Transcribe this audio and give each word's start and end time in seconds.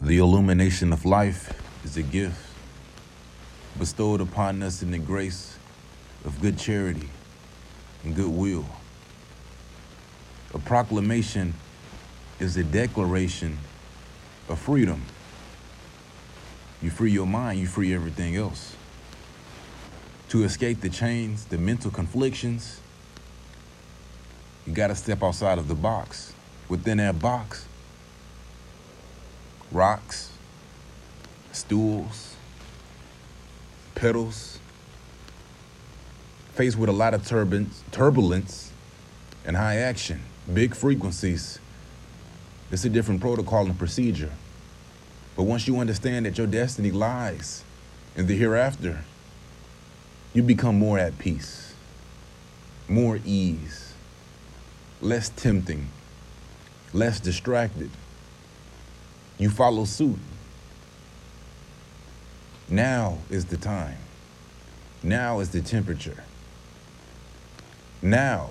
The 0.00 0.18
illumination 0.18 0.92
of 0.92 1.04
life 1.04 1.52
is 1.84 1.96
a 1.96 2.04
gift 2.04 2.40
bestowed 3.80 4.20
upon 4.20 4.62
us 4.62 4.80
in 4.80 4.92
the 4.92 4.98
grace 4.98 5.58
of 6.24 6.40
good 6.40 6.56
charity 6.56 7.08
and 8.04 8.14
goodwill. 8.14 8.64
A 10.54 10.58
proclamation 10.60 11.52
is 12.38 12.56
a 12.56 12.62
declaration 12.62 13.58
of 14.48 14.60
freedom. 14.60 15.02
You 16.80 16.90
free 16.90 17.10
your 17.10 17.26
mind, 17.26 17.58
you 17.58 17.66
free 17.66 17.92
everything 17.92 18.36
else. 18.36 18.76
To 20.28 20.44
escape 20.44 20.80
the 20.80 20.90
chains, 20.90 21.44
the 21.46 21.58
mental 21.58 21.90
conflictions, 21.90 22.80
you 24.64 24.72
got 24.72 24.88
to 24.88 24.94
step 24.94 25.24
outside 25.24 25.58
of 25.58 25.66
the 25.66 25.74
box. 25.74 26.32
Within 26.68 26.98
that 26.98 27.18
box, 27.18 27.66
rocks, 29.72 30.30
stools, 31.52 32.34
pedals, 33.94 34.58
faced 36.54 36.76
with 36.76 36.88
a 36.88 36.92
lot 36.92 37.14
of 37.14 37.26
turbulence, 37.26 37.82
turbulence 37.90 38.72
and 39.44 39.56
high 39.56 39.76
action, 39.76 40.20
big 40.52 40.74
frequencies. 40.74 41.58
It's 42.70 42.84
a 42.84 42.88
different 42.88 43.20
protocol 43.20 43.66
and 43.66 43.78
procedure. 43.78 44.32
But 45.36 45.44
once 45.44 45.68
you 45.68 45.78
understand 45.78 46.26
that 46.26 46.36
your 46.36 46.46
destiny 46.46 46.90
lies 46.90 47.64
in 48.16 48.26
the 48.26 48.36
hereafter, 48.36 49.04
you 50.34 50.42
become 50.42 50.78
more 50.78 50.98
at 50.98 51.16
peace, 51.18 51.74
more 52.88 53.20
ease, 53.24 53.94
less 55.00 55.28
tempting, 55.30 55.88
less 56.92 57.20
distracted. 57.20 57.90
You 59.38 59.50
follow 59.50 59.84
suit. 59.84 60.18
Now 62.68 63.18
is 63.30 63.46
the 63.46 63.56
time. 63.56 63.98
Now 65.02 65.40
is 65.40 65.50
the 65.50 65.60
temperature. 65.62 66.24
Now. 68.02 68.50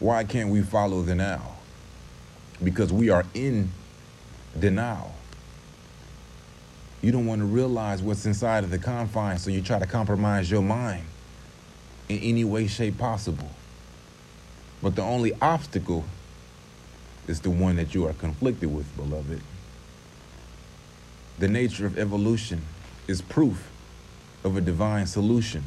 Why 0.00 0.24
can't 0.24 0.50
we 0.50 0.62
follow 0.62 1.02
the 1.02 1.14
now? 1.14 1.52
Because 2.62 2.92
we 2.92 3.10
are 3.10 3.24
in 3.34 3.70
denial. 4.58 5.14
You 7.00 7.12
don't 7.12 7.26
want 7.26 7.40
to 7.40 7.46
realize 7.46 8.02
what's 8.02 8.26
inside 8.26 8.64
of 8.64 8.70
the 8.70 8.78
confines, 8.78 9.42
so 9.42 9.50
you 9.50 9.60
try 9.60 9.78
to 9.78 9.86
compromise 9.86 10.50
your 10.50 10.62
mind 10.62 11.04
in 12.08 12.18
any 12.18 12.44
way, 12.44 12.66
shape 12.66 12.98
possible. 12.98 13.50
But 14.82 14.96
the 14.96 15.02
only 15.02 15.32
obstacle 15.40 16.04
is 17.26 17.40
the 17.40 17.50
one 17.50 17.76
that 17.76 17.94
you 17.94 18.06
are 18.06 18.12
conflicted 18.12 18.74
with, 18.74 18.94
beloved. 18.96 19.40
The 21.38 21.48
nature 21.48 21.86
of 21.86 21.98
evolution 21.98 22.62
is 23.08 23.22
proof 23.22 23.70
of 24.44 24.56
a 24.56 24.60
divine 24.60 25.06
solution. 25.06 25.64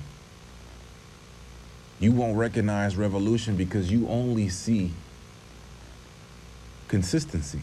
You 2.00 2.12
won't 2.12 2.38
recognize 2.38 2.96
revolution 2.96 3.56
because 3.56 3.92
you 3.92 4.08
only 4.08 4.50
see 4.50 4.92
consistency. 6.88 7.62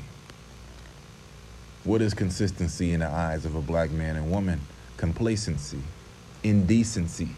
What 1.84 2.02
is 2.02 2.14
consistency 2.14 2.92
in 2.92 3.00
the 3.00 3.08
eyes 3.08 3.44
of 3.44 3.54
a 3.54 3.60
black 3.60 3.90
man 3.90 4.16
and 4.16 4.30
woman? 4.30 4.60
Complacency, 4.96 5.82
indecency, 6.42 7.28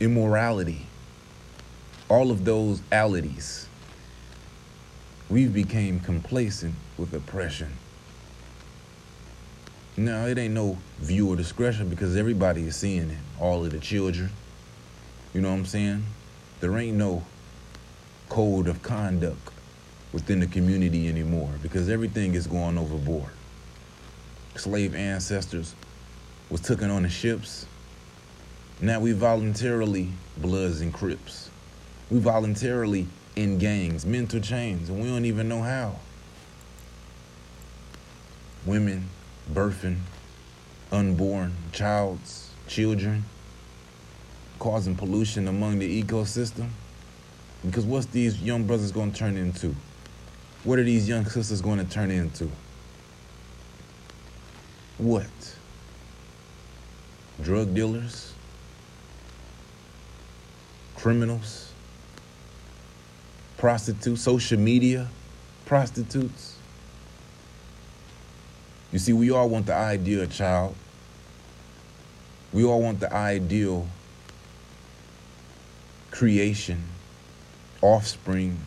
immorality, 0.00 0.86
all 2.12 2.30
of 2.30 2.44
those 2.44 2.80
alities. 2.92 3.64
We've 5.30 5.52
became 5.52 5.98
complacent 5.98 6.74
with 6.98 7.14
oppression. 7.14 7.72
Now 9.96 10.26
it 10.26 10.36
ain't 10.36 10.52
no 10.52 10.76
viewer 10.98 11.36
discretion 11.36 11.88
because 11.88 12.14
everybody 12.14 12.66
is 12.66 12.76
seeing 12.76 13.08
it. 13.08 13.16
All 13.40 13.64
of 13.64 13.72
the 13.72 13.78
children. 13.78 14.28
You 15.32 15.40
know 15.40 15.48
what 15.48 15.60
I'm 15.60 15.64
saying? 15.64 16.04
There 16.60 16.76
ain't 16.76 16.98
no 16.98 17.24
code 18.28 18.68
of 18.68 18.82
conduct 18.82 19.48
within 20.12 20.40
the 20.40 20.46
community 20.46 21.08
anymore 21.08 21.54
because 21.62 21.88
everything 21.88 22.34
is 22.34 22.46
going 22.46 22.76
overboard. 22.76 23.30
Slave 24.56 24.94
ancestors 24.94 25.74
was 26.50 26.60
taken 26.60 26.90
on 26.90 27.04
the 27.04 27.08
ships. 27.08 27.64
Now 28.82 29.00
we 29.00 29.12
voluntarily 29.12 30.10
Bloods 30.36 30.82
and 30.82 30.92
Crips. 30.92 31.48
We 32.12 32.18
voluntarily 32.18 33.06
in 33.36 33.56
gangs, 33.56 34.04
mental 34.04 34.38
chains, 34.38 34.90
and 34.90 35.00
we 35.00 35.08
don't 35.08 35.24
even 35.24 35.48
know 35.48 35.62
how. 35.62 35.96
Women 38.66 39.08
birthing 39.50 39.96
unborn 40.92 41.54
childs, 41.72 42.50
children, 42.68 43.24
causing 44.58 44.94
pollution 44.94 45.48
among 45.48 45.78
the 45.78 46.02
ecosystem. 46.02 46.68
Because 47.64 47.86
what's 47.86 48.04
these 48.04 48.42
young 48.42 48.64
brothers 48.66 48.92
going 48.92 49.12
to 49.12 49.18
turn 49.18 49.38
into? 49.38 49.74
What 50.64 50.78
are 50.78 50.84
these 50.84 51.08
young 51.08 51.24
sisters 51.24 51.62
going 51.62 51.78
to 51.78 51.90
turn 51.90 52.10
into? 52.10 52.50
What? 54.98 55.56
Drug 57.42 57.74
dealers? 57.74 58.34
Criminals? 60.94 61.71
Prostitutes? 63.62 64.20
Social 64.20 64.58
media? 64.58 65.06
Prostitutes? 65.66 66.56
You 68.90 68.98
see, 68.98 69.12
we 69.12 69.30
all 69.30 69.48
want 69.48 69.66
the 69.66 69.72
ideal 69.72 70.26
child. 70.26 70.74
We 72.52 72.64
all 72.64 72.82
want 72.82 72.98
the 72.98 73.14
ideal 73.14 73.86
creation, 76.10 76.82
offspring. 77.82 78.58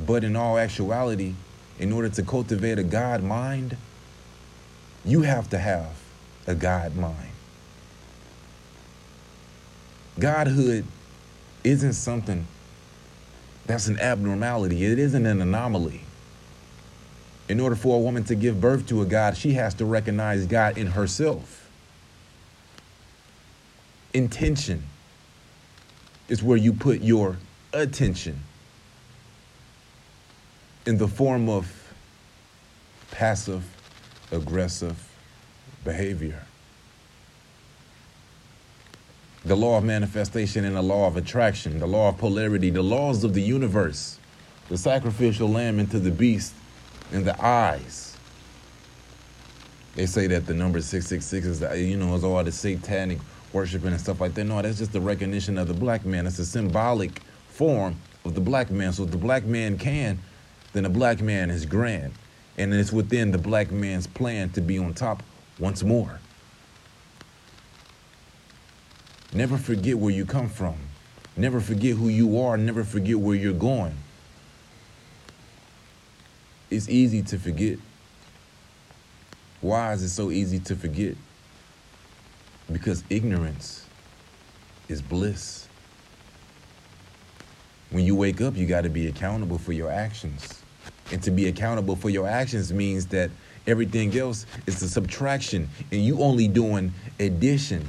But 0.00 0.24
in 0.24 0.34
all 0.34 0.56
actuality, 0.56 1.34
in 1.78 1.92
order 1.92 2.08
to 2.08 2.22
cultivate 2.22 2.78
a 2.78 2.84
God 2.84 3.22
mind, 3.22 3.76
you 5.04 5.20
have 5.20 5.50
to 5.50 5.58
have 5.58 5.92
a 6.46 6.54
God 6.54 6.96
mind. 6.96 7.32
Godhood 10.18 10.86
isn't 11.64 11.92
something 11.92 12.46
that's 13.66 13.86
an 13.86 13.98
abnormality, 13.98 14.84
it 14.84 14.98
isn't 14.98 15.26
an 15.26 15.40
anomaly. 15.40 16.02
In 17.48 17.60
order 17.60 17.76
for 17.76 17.96
a 17.96 17.98
woman 17.98 18.24
to 18.24 18.34
give 18.34 18.60
birth 18.60 18.86
to 18.88 19.02
a 19.02 19.06
God, 19.06 19.36
she 19.36 19.52
has 19.52 19.74
to 19.74 19.84
recognize 19.84 20.46
God 20.46 20.78
in 20.78 20.88
herself. 20.88 21.70
Intention 24.12 24.84
is 26.28 26.42
where 26.42 26.56
you 26.56 26.72
put 26.72 27.00
your 27.00 27.36
attention 27.72 28.40
in 30.86 30.96
the 30.98 31.08
form 31.08 31.48
of 31.48 31.92
passive 33.10 33.64
aggressive 34.32 35.08
behavior. 35.84 36.42
The 39.44 39.54
law 39.54 39.76
of 39.76 39.84
manifestation 39.84 40.64
and 40.64 40.74
the 40.76 40.82
law 40.82 41.06
of 41.06 41.16
attraction, 41.16 41.78
the 41.78 41.86
law 41.86 42.08
of 42.08 42.18
polarity, 42.18 42.70
the 42.70 42.82
laws 42.82 43.24
of 43.24 43.34
the 43.34 43.42
universe, 43.42 44.18
the 44.70 44.78
sacrificial 44.78 45.48
lamb 45.48 45.78
into 45.78 45.98
the 45.98 46.10
beast 46.10 46.54
and 47.12 47.26
the 47.26 47.44
eyes. 47.44 48.16
They 49.94 50.06
say 50.06 50.26
that 50.28 50.46
the 50.46 50.54
number 50.54 50.80
666 50.80 51.46
is, 51.46 51.88
you 51.88 51.96
know, 51.96 52.14
is 52.14 52.24
all 52.24 52.42
the 52.42 52.50
satanic 52.50 53.18
worshiping 53.52 53.92
and 53.92 54.00
stuff 54.00 54.20
like 54.20 54.34
that. 54.34 54.44
No, 54.44 54.60
that's 54.60 54.78
just 54.78 54.92
the 54.92 55.00
recognition 55.00 55.58
of 55.58 55.68
the 55.68 55.74
black 55.74 56.04
man. 56.04 56.26
It's 56.26 56.38
a 56.38 56.46
symbolic 56.46 57.20
form 57.48 57.96
of 58.24 58.34
the 58.34 58.40
black 58.40 58.70
man. 58.70 58.92
So 58.92 59.04
if 59.04 59.10
the 59.10 59.18
black 59.18 59.44
man 59.44 59.78
can, 59.78 60.18
then 60.72 60.82
the 60.82 60.88
black 60.88 61.20
man 61.20 61.50
is 61.50 61.64
grand. 61.66 62.14
And 62.56 62.72
it's 62.72 62.92
within 62.92 63.30
the 63.30 63.38
black 63.38 63.70
man's 63.70 64.06
plan 64.06 64.50
to 64.50 64.60
be 64.60 64.78
on 64.78 64.94
top 64.94 65.22
once 65.58 65.82
more. 65.82 66.18
Never 69.34 69.58
forget 69.58 69.98
where 69.98 70.12
you 70.12 70.24
come 70.24 70.48
from. 70.48 70.76
Never 71.36 71.60
forget 71.60 71.96
who 71.96 72.08
you 72.08 72.40
are. 72.40 72.56
Never 72.56 72.84
forget 72.84 73.18
where 73.18 73.36
you're 73.36 73.52
going 73.52 73.94
it's 76.74 76.88
easy 76.88 77.22
to 77.22 77.38
forget. 77.38 77.78
Why 79.60 79.92
is 79.92 80.02
it 80.02 80.10
so 80.10 80.30
easy 80.30 80.58
to 80.60 80.76
forget? 80.76 81.16
Because 82.70 83.04
ignorance 83.08 83.86
is 84.88 85.00
bliss. 85.00 85.68
When 87.90 88.04
you 88.04 88.16
wake 88.16 88.40
up, 88.40 88.56
you 88.56 88.66
got 88.66 88.82
to 88.82 88.88
be 88.88 89.06
accountable 89.06 89.58
for 89.58 89.72
your 89.72 89.90
actions. 89.90 90.62
And 91.12 91.22
to 91.22 91.30
be 91.30 91.46
accountable 91.48 91.96
for 91.96 92.10
your 92.10 92.26
actions 92.26 92.72
means 92.72 93.06
that 93.06 93.30
everything 93.66 94.16
else 94.18 94.46
is 94.66 94.82
a 94.82 94.88
subtraction, 94.88 95.68
and 95.92 96.04
you 96.04 96.20
only 96.20 96.48
doing 96.48 96.92
addition 97.20 97.86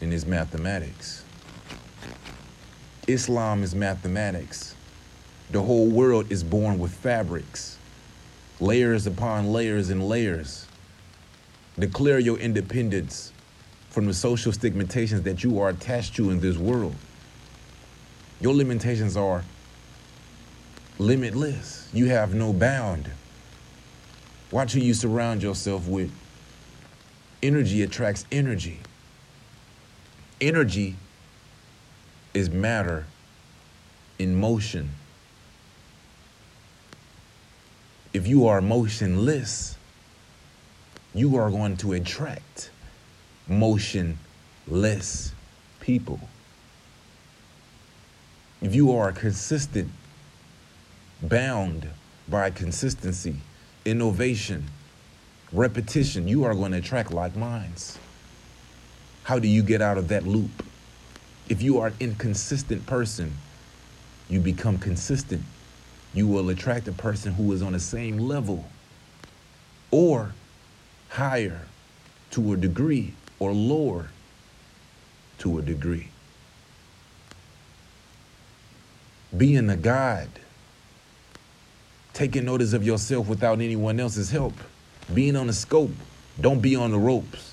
in 0.00 0.10
this 0.10 0.26
mathematics. 0.26 1.24
Islam 3.06 3.62
is 3.62 3.74
mathematics. 3.74 4.74
The 5.50 5.62
whole 5.62 5.88
world 5.88 6.30
is 6.30 6.44
born 6.44 6.78
with 6.78 6.92
fabrics, 6.92 7.76
layers 8.60 9.06
upon 9.06 9.52
layers 9.52 9.90
and 9.90 10.08
layers. 10.08 10.66
Declare 11.78 12.20
your 12.20 12.38
independence 12.38 13.32
from 13.90 14.06
the 14.06 14.14
social 14.14 14.52
stigmatizations 14.52 15.24
that 15.24 15.42
you 15.42 15.58
are 15.60 15.70
attached 15.70 16.14
to 16.16 16.30
in 16.30 16.40
this 16.40 16.56
world. 16.56 16.94
Your 18.40 18.54
limitations 18.54 19.16
are 19.16 19.42
limitless. 20.98 21.88
You 21.92 22.06
have 22.06 22.34
no 22.34 22.52
bound. 22.52 23.10
Watch 24.52 24.72
who 24.72 24.80
you 24.80 24.94
surround 24.94 25.42
yourself 25.42 25.88
with. 25.88 26.12
Energy 27.42 27.82
attracts 27.82 28.24
energy. 28.30 28.78
Energy 30.40 30.96
is 32.32 32.48
matter 32.48 33.06
in 34.18 34.34
motion. 34.34 34.90
If 38.12 38.26
you 38.26 38.46
are 38.46 38.60
motionless, 38.60 39.76
you 41.14 41.36
are 41.36 41.50
going 41.50 41.76
to 41.78 41.92
attract 41.92 42.70
motionless 43.48 45.32
people. 45.80 46.20
If 48.62 48.74
you 48.74 48.92
are 48.96 49.12
consistent, 49.12 49.90
bound 51.22 51.88
by 52.28 52.50
consistency, 52.50 53.36
innovation, 53.84 54.64
repetition, 55.52 56.28
you 56.28 56.44
are 56.44 56.54
going 56.54 56.72
to 56.72 56.78
attract 56.78 57.12
like 57.12 57.36
minds. 57.36 57.98
How 59.30 59.38
do 59.38 59.46
you 59.46 59.62
get 59.62 59.80
out 59.80 59.96
of 59.96 60.08
that 60.08 60.26
loop? 60.26 60.50
If 61.48 61.62
you 61.62 61.78
are 61.78 61.86
an 61.86 61.94
inconsistent 62.00 62.84
person, 62.84 63.32
you 64.28 64.40
become 64.40 64.76
consistent. 64.76 65.42
You 66.12 66.26
will 66.26 66.50
attract 66.50 66.88
a 66.88 66.92
person 66.92 67.34
who 67.34 67.52
is 67.52 67.62
on 67.62 67.70
the 67.70 67.78
same 67.78 68.18
level 68.18 68.64
or 69.92 70.32
higher 71.10 71.60
to 72.32 72.54
a 72.54 72.56
degree 72.56 73.14
or 73.38 73.52
lower 73.52 74.08
to 75.38 75.60
a 75.60 75.62
degree. 75.62 76.08
Being 79.36 79.70
a 79.70 79.76
guide, 79.76 80.40
taking 82.14 82.46
notice 82.46 82.72
of 82.72 82.84
yourself 82.84 83.28
without 83.28 83.60
anyone 83.60 84.00
else's 84.00 84.32
help, 84.32 84.54
being 85.14 85.36
on 85.36 85.46
the 85.46 85.52
scope, 85.52 85.94
don't 86.40 86.60
be 86.60 86.74
on 86.74 86.90
the 86.90 86.98
ropes. 86.98 87.50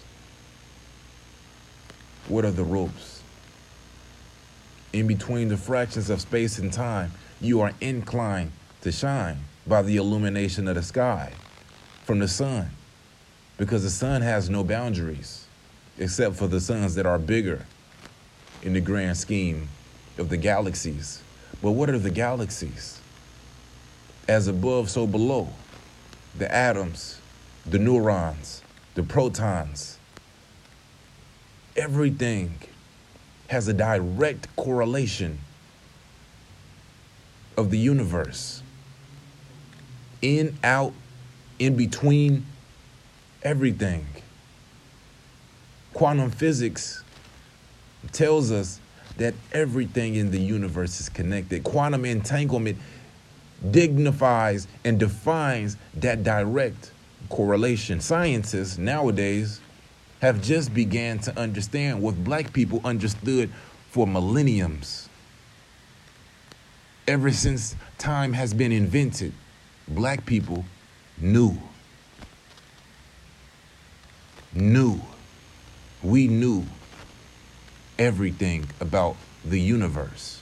What 2.27 2.45
are 2.45 2.51
the 2.51 2.63
ropes? 2.63 3.21
In 4.93 5.07
between 5.07 5.47
the 5.47 5.57
fractions 5.57 6.09
of 6.09 6.21
space 6.21 6.59
and 6.59 6.71
time, 6.71 7.11
you 7.39 7.61
are 7.61 7.71
inclined 7.81 8.51
to 8.81 8.91
shine 8.91 9.37
by 9.65 9.81
the 9.81 9.97
illumination 9.97 10.67
of 10.67 10.75
the 10.75 10.83
sky 10.83 11.33
from 12.03 12.19
the 12.19 12.27
sun 12.27 12.69
because 13.57 13.83
the 13.83 13.89
sun 13.89 14.21
has 14.21 14.49
no 14.49 14.63
boundaries 14.63 15.45
except 15.97 16.35
for 16.35 16.47
the 16.47 16.59
suns 16.59 16.95
that 16.95 17.05
are 17.05 17.19
bigger 17.19 17.65
in 18.61 18.73
the 18.73 18.81
grand 18.81 19.17
scheme 19.17 19.67
of 20.17 20.29
the 20.29 20.37
galaxies. 20.37 21.21
But 21.61 21.71
what 21.71 21.89
are 21.89 21.99
the 21.99 22.11
galaxies? 22.11 22.99
As 24.27 24.47
above, 24.47 24.89
so 24.89 25.07
below. 25.07 25.49
The 26.37 26.53
atoms, 26.53 27.19
the 27.65 27.79
neurons, 27.79 28.61
the 28.95 29.03
protons. 29.03 29.96
Everything 31.77 32.51
has 33.47 33.67
a 33.67 33.73
direct 33.73 34.53
correlation 34.55 35.39
of 37.55 37.71
the 37.71 37.77
universe. 37.77 38.61
In, 40.21 40.57
out, 40.63 40.93
in 41.59 41.75
between, 41.75 42.45
everything. 43.43 44.05
Quantum 45.93 46.29
physics 46.29 47.03
tells 48.11 48.51
us 48.51 48.79
that 49.17 49.33
everything 49.51 50.15
in 50.15 50.31
the 50.31 50.39
universe 50.39 50.99
is 50.99 51.09
connected. 51.09 51.63
Quantum 51.63 52.05
entanglement 52.05 52.77
dignifies 53.71 54.67
and 54.83 54.99
defines 54.99 55.77
that 55.95 56.23
direct 56.23 56.91
correlation. 57.29 57.99
Scientists 57.99 58.77
nowadays 58.77 59.59
have 60.21 60.41
just 60.41 60.73
began 60.73 61.19
to 61.19 61.39
understand 61.39 62.01
what 62.01 62.23
black 62.23 62.53
people 62.53 62.81
understood 62.83 63.51
for 63.89 64.07
millenniums. 64.07 65.09
Ever 67.07 67.31
since 67.31 67.75
time 67.97 68.33
has 68.33 68.53
been 68.53 68.71
invented, 68.71 69.33
black 69.87 70.25
people 70.25 70.65
knew. 71.19 71.57
Knew. 74.53 74.99
We 76.03 76.27
knew 76.27 76.65
everything 77.97 78.67
about 78.79 79.15
the 79.45 79.59
universe. 79.59 80.41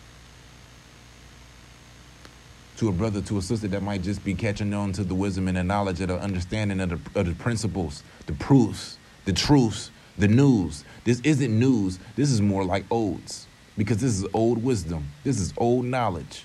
To 2.77 2.89
a 2.89 2.91
brother, 2.91 3.21
to 3.21 3.37
a 3.37 3.41
sister 3.41 3.67
that 3.69 3.83
might 3.83 4.01
just 4.01 4.23
be 4.25 4.33
catching 4.33 4.73
on 4.73 4.91
to 4.93 5.03
the 5.03 5.15
wisdom 5.15 5.47
and 5.47 5.55
the 5.55 5.63
knowledge 5.63 6.01
of 6.01 6.09
the 6.09 6.19
understanding 6.19 6.81
of 6.81 6.89
the, 6.89 7.19
of 7.19 7.25
the 7.27 7.35
principles, 7.35 8.03
the 8.25 8.33
proofs, 8.33 8.97
the 9.25 9.33
truths, 9.33 9.91
the 10.17 10.27
news. 10.27 10.83
This 11.03 11.19
isn't 11.21 11.59
news. 11.59 11.99
This 12.15 12.31
is 12.31 12.41
more 12.41 12.63
like 12.63 12.85
odes 12.89 13.47
because 13.77 13.97
this 13.97 14.19
is 14.19 14.25
old 14.33 14.63
wisdom. 14.63 15.07
This 15.23 15.39
is 15.39 15.53
old 15.57 15.85
knowledge. 15.85 16.43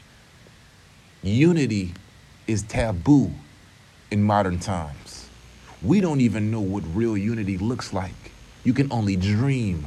Unity 1.22 1.92
is 2.46 2.62
taboo 2.62 3.30
in 4.10 4.22
modern 4.22 4.58
times. 4.58 5.28
We 5.82 6.00
don't 6.00 6.20
even 6.20 6.50
know 6.50 6.60
what 6.60 6.82
real 6.94 7.16
unity 7.16 7.56
looks 7.56 7.92
like. 7.92 8.32
You 8.64 8.74
can 8.74 8.92
only 8.92 9.16
dream 9.16 9.86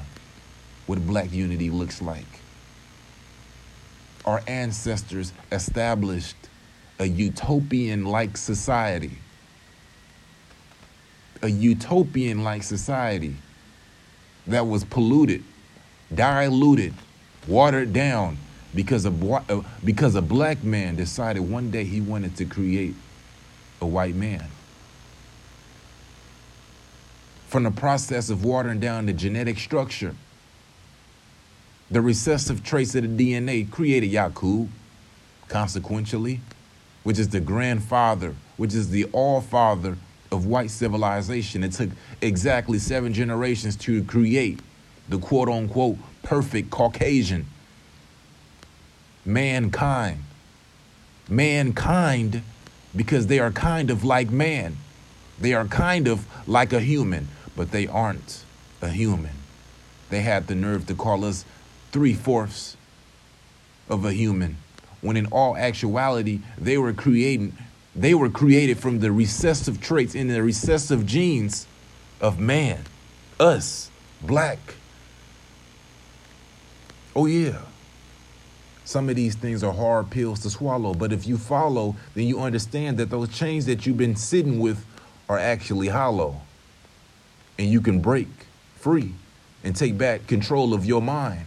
what 0.88 1.06
black 1.06 1.32
unity 1.32 1.70
looks 1.70 2.02
like. 2.02 2.26
Our 4.26 4.42
ancestors 4.48 5.34
established 5.52 6.36
a 7.00 7.06
utopian 7.06 8.06
like 8.06 8.38
society. 8.38 9.18
A 11.44 11.48
utopian 11.50 12.44
like 12.44 12.64
society 12.64 13.36
that 14.48 14.66
was 14.66 14.84
polluted, 14.84 15.44
diluted, 16.14 16.94
watered 17.48 17.94
down 17.94 18.38
because 18.74 19.06
a, 19.06 19.12
uh, 19.12 19.62
because 19.86 20.16
a 20.16 20.22
black 20.22 20.64
man 20.64 20.96
decided 20.96 21.42
one 21.42 21.70
day 21.70 21.84
he 21.84 22.02
wanted 22.02 22.36
to 22.38 22.46
create 22.46 22.96
a 23.82 23.86
white 23.86 24.16
man. 24.16 24.48
From 27.48 27.64
the 27.64 27.72
process 27.72 28.32
of 28.32 28.44
watering 28.44 28.80
down 28.80 29.06
the 29.06 29.14
genetic 29.14 29.60
structure 29.60 30.16
the 31.94 32.02
recessive 32.02 32.64
traits 32.64 32.96
of 32.96 33.04
the 33.04 33.34
DNA 33.34 33.70
created 33.70 34.08
Yakub, 34.08 34.68
consequentially, 35.48 36.42
which 37.04 37.20
is 37.20 37.30
the 37.30 37.40
grandfather, 37.40 38.36
which 38.58 38.74
is 38.74 38.90
the 38.90 39.06
all 39.12 39.42
father 39.42 39.98
of 40.34 40.46
white 40.46 40.72
civilization. 40.72 41.64
It 41.64 41.72
took 41.72 41.90
exactly 42.22 42.80
seven 42.80 43.14
generations 43.14 43.76
to 43.78 44.04
create 44.04 44.60
the 45.08 45.18
quote 45.20 45.48
unquote 45.48 45.98
perfect 46.24 46.70
Caucasian. 46.70 47.46
Mankind. 49.26 50.24
Mankind, 51.30 52.42
because 52.94 53.28
they 53.28 53.40
are 53.40 53.52
kind 53.52 53.90
of 53.90 54.04
like 54.04 54.30
man. 54.30 54.76
They 55.40 55.54
are 55.54 55.66
kind 55.66 56.08
of 56.08 56.28
like 56.48 56.74
a 56.74 56.80
human, 56.82 57.30
but 57.56 57.72
they 57.72 57.88
aren't 57.88 58.44
a 58.82 58.90
human. 58.90 59.32
They 60.10 60.22
had 60.22 60.48
the 60.48 60.56
nerve 60.56 60.86
to 60.88 60.96
call 60.96 61.24
us 61.24 61.46
three 61.92 62.14
fourths 62.14 62.76
of 63.90 64.06
a 64.06 64.14
human, 64.14 64.58
when 65.02 65.18
in 65.18 65.26
all 65.28 65.56
actuality, 65.56 66.42
they 66.58 66.78
were 66.78 66.94
creating, 66.94 67.58
they 67.96 68.14
were 68.14 68.30
created 68.30 68.80
from 68.80 69.00
the 69.00 69.12
recessive 69.12 69.80
traits 69.82 70.16
in 70.16 70.28
the 70.28 70.42
recessive 70.42 71.06
genes 71.06 71.68
of 72.20 72.40
man, 72.40 72.84
us, 73.40 73.92
black. 74.22 74.60
Oh, 77.16 77.26
yeah. 77.26 77.60
Some 78.86 79.10
of 79.10 79.16
these 79.16 79.36
things 79.36 79.64
are 79.64 79.72
hard 79.72 80.10
pills 80.10 80.40
to 80.42 80.50
swallow, 80.50 80.94
but 80.94 81.14
if 81.14 81.28
you 81.28 81.38
follow, 81.38 81.96
then 82.16 82.28
you 82.28 82.40
understand 82.40 82.98
that 82.98 83.10
those 83.10 83.30
chains 83.30 83.66
that 83.68 83.86
you've 83.86 83.98
been 83.98 84.16
sitting 84.16 84.60
with 84.60 84.86
are 85.30 85.40
actually 85.40 85.88
hollow. 85.88 86.42
And 87.58 87.70
you 87.70 87.80
can 87.82 88.02
break 88.02 88.28
free 88.76 89.14
and 89.64 89.76
take 89.76 89.98
back 89.98 90.28
control 90.28 90.74
of 90.74 90.86
your 90.86 91.02
mind. 91.02 91.46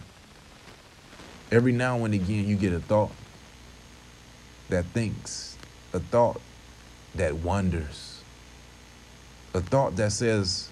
Every 1.51 1.71
now 1.71 2.03
and 2.05 2.13
again, 2.13 2.47
you 2.47 2.55
get 2.55 2.73
a 2.73 2.79
thought 2.79 3.11
that 4.69 4.85
thinks, 4.85 5.56
a 5.93 5.99
thought 5.99 6.41
that 7.15 7.35
wonders, 7.35 8.21
a 9.53 9.61
thought 9.61 9.95
that 9.95 10.11
says, 10.11 10.69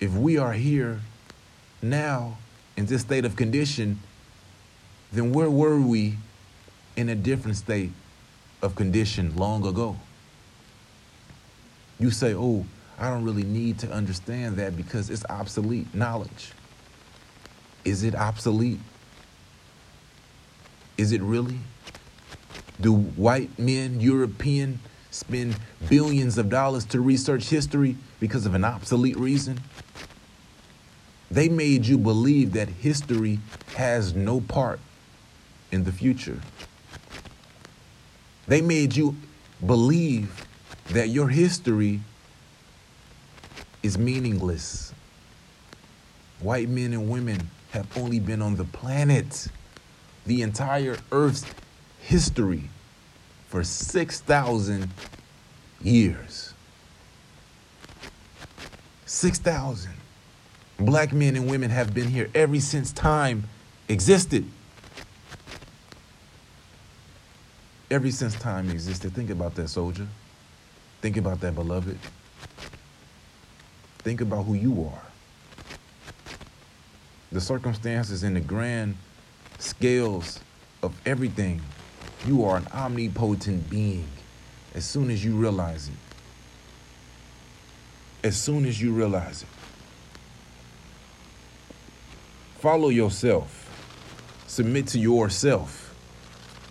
if 0.00 0.12
we 0.12 0.38
are 0.38 0.52
here 0.52 1.00
now 1.80 2.36
in 2.76 2.86
this 2.86 3.02
state 3.02 3.24
of 3.24 3.36
condition, 3.36 3.98
then 5.12 5.32
where 5.32 5.50
were 5.50 5.80
we 5.80 6.16
in 6.96 7.08
a 7.10 7.14
different 7.14 7.56
state 7.56 7.92
of 8.62 8.74
condition 8.74 9.34
long 9.36 9.66
ago. 9.66 9.96
You 11.98 12.10
say, 12.10 12.34
oh, 12.34 12.64
I 12.98 13.10
don't 13.10 13.24
really 13.24 13.44
need 13.44 13.78
to 13.80 13.90
understand 13.90 14.56
that 14.56 14.76
because 14.76 15.10
it's 15.10 15.24
obsolete 15.28 15.94
knowledge. 15.94 16.52
Is 17.84 18.02
it 18.02 18.14
obsolete? 18.14 18.80
Is 20.96 21.12
it 21.12 21.20
really? 21.22 21.58
Do 22.80 22.92
white 22.92 23.58
men, 23.58 24.00
European, 24.00 24.80
spend 25.10 25.56
billions 25.88 26.36
of 26.38 26.50
dollars 26.50 26.84
to 26.86 27.00
research 27.00 27.48
history 27.48 27.96
because 28.20 28.46
of 28.46 28.54
an 28.54 28.64
obsolete 28.64 29.16
reason? 29.16 29.60
They 31.30 31.48
made 31.48 31.86
you 31.86 31.98
believe 31.98 32.52
that 32.52 32.68
history 32.68 33.40
has 33.74 34.14
no 34.14 34.40
part 34.40 34.80
in 35.72 35.84
the 35.84 35.92
future. 35.92 36.40
They 38.46 38.60
made 38.60 38.94
you 38.94 39.16
believe 39.64 40.46
that 40.90 41.08
your 41.08 41.28
history 41.28 42.00
is 43.82 43.98
meaningless. 43.98 44.92
White 46.40 46.68
men 46.68 46.92
and 46.92 47.08
women 47.08 47.50
have 47.70 47.86
only 47.96 48.20
been 48.20 48.42
on 48.42 48.56
the 48.56 48.64
planet, 48.64 49.48
the 50.26 50.42
entire 50.42 50.96
Earth's 51.10 51.44
history, 52.06 52.62
for 53.48 53.64
6,000 53.64 54.88
years. 55.82 56.54
6,000. 59.06 59.92
Black 60.78 61.12
men 61.12 61.36
and 61.36 61.50
women 61.50 61.70
have 61.70 61.94
been 61.94 62.08
here 62.08 62.30
ever 62.34 62.60
since 62.60 62.92
time 62.92 63.44
existed. 63.88 64.44
Ever 67.90 68.10
since 68.10 68.34
time 68.36 68.70
existed. 68.70 69.12
Think 69.12 69.30
about 69.30 69.54
that, 69.56 69.68
soldier. 69.68 70.06
Think 71.00 71.16
about 71.16 71.40
that, 71.40 71.54
beloved. 71.54 71.98
Think 73.98 74.20
about 74.20 74.44
who 74.44 74.54
you 74.54 74.90
are. 74.92 75.02
The 77.32 77.40
circumstances 77.40 78.22
and 78.22 78.36
the 78.36 78.40
grand 78.40 78.96
scales 79.58 80.40
of 80.82 80.94
everything. 81.06 81.60
You 82.24 82.44
are 82.44 82.56
an 82.56 82.66
omnipotent 82.72 83.68
being 83.68 84.08
as 84.74 84.84
soon 84.84 85.10
as 85.10 85.24
you 85.24 85.36
realize 85.36 85.88
it. 85.88 85.94
As 88.26 88.36
soon 88.36 88.64
as 88.64 88.80
you 88.80 88.92
realize 88.92 89.42
it. 89.42 89.48
Follow 92.58 92.88
yourself. 92.88 93.62
Submit 94.46 94.86
to 94.88 94.98
yourself. 94.98 95.94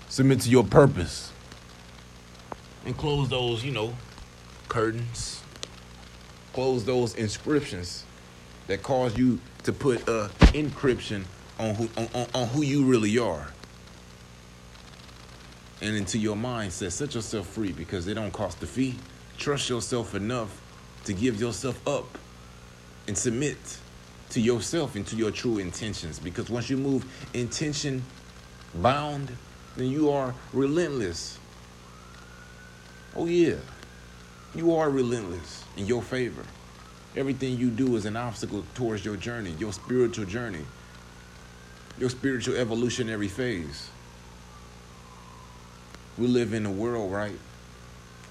Submit 0.09 0.41
to 0.41 0.49
your 0.49 0.63
purpose. 0.63 1.31
And 2.85 2.97
close 2.97 3.29
those, 3.29 3.63
you 3.63 3.71
know, 3.71 3.93
curtains. 4.67 5.41
Close 6.53 6.85
those 6.85 7.15
inscriptions 7.15 8.05
that 8.67 8.83
cause 8.83 9.17
you 9.17 9.39
to 9.63 9.73
put 9.73 10.07
a 10.07 10.29
encryption 10.53 11.25
on 11.59 11.75
who 11.75 11.89
on, 11.97 12.09
on, 12.13 12.27
on 12.33 12.47
who 12.47 12.61
you 12.61 12.85
really 12.85 13.17
are. 13.17 13.47
And 15.85 15.95
into 15.95 16.17
your 16.17 16.35
mindset, 16.35 16.93
set 16.93 17.13
yourself 17.13 17.45
free 17.45 17.71
because 17.71 18.07
it 18.07 18.15
don't 18.15 18.31
cost 18.33 18.63
a 18.63 18.65
fee. 18.65 18.95
Trust 19.37 19.69
yourself 19.69 20.15
enough 20.15 20.59
to 21.03 21.13
give 21.13 21.39
yourself 21.39 21.79
up 21.87 22.17
and 23.07 23.15
submit 23.15 23.57
to 24.31 24.41
yourself 24.41 24.95
and 24.95 25.05
to 25.05 25.15
your 25.15 25.29
true 25.29 25.59
intentions. 25.59 26.17
Because 26.17 26.49
once 26.49 26.71
you 26.71 26.77
move 26.77 27.05
intention 27.35 28.01
bound, 28.73 29.31
then 29.77 29.91
you 29.91 30.09
are 30.09 30.33
relentless. 30.53 31.37
Oh, 33.15 33.27
yeah. 33.27 33.57
You 34.55 34.75
are 34.75 34.89
relentless 34.89 35.63
in 35.77 35.85
your 35.85 36.01
favor. 36.01 36.45
Everything 37.15 37.59
you 37.59 37.69
do 37.69 37.95
is 37.95 38.05
an 38.05 38.15
obstacle 38.15 38.63
towards 38.73 39.05
your 39.05 39.17
journey, 39.17 39.51
your 39.59 39.71
spiritual 39.71 40.25
journey, 40.25 40.65
your 41.99 42.09
spiritual 42.09 42.55
evolutionary 42.55 43.27
phase. 43.27 43.91
We 46.17 46.27
live 46.27 46.53
in 46.53 46.65
a 46.65 46.71
world, 46.71 47.11
right, 47.11 47.37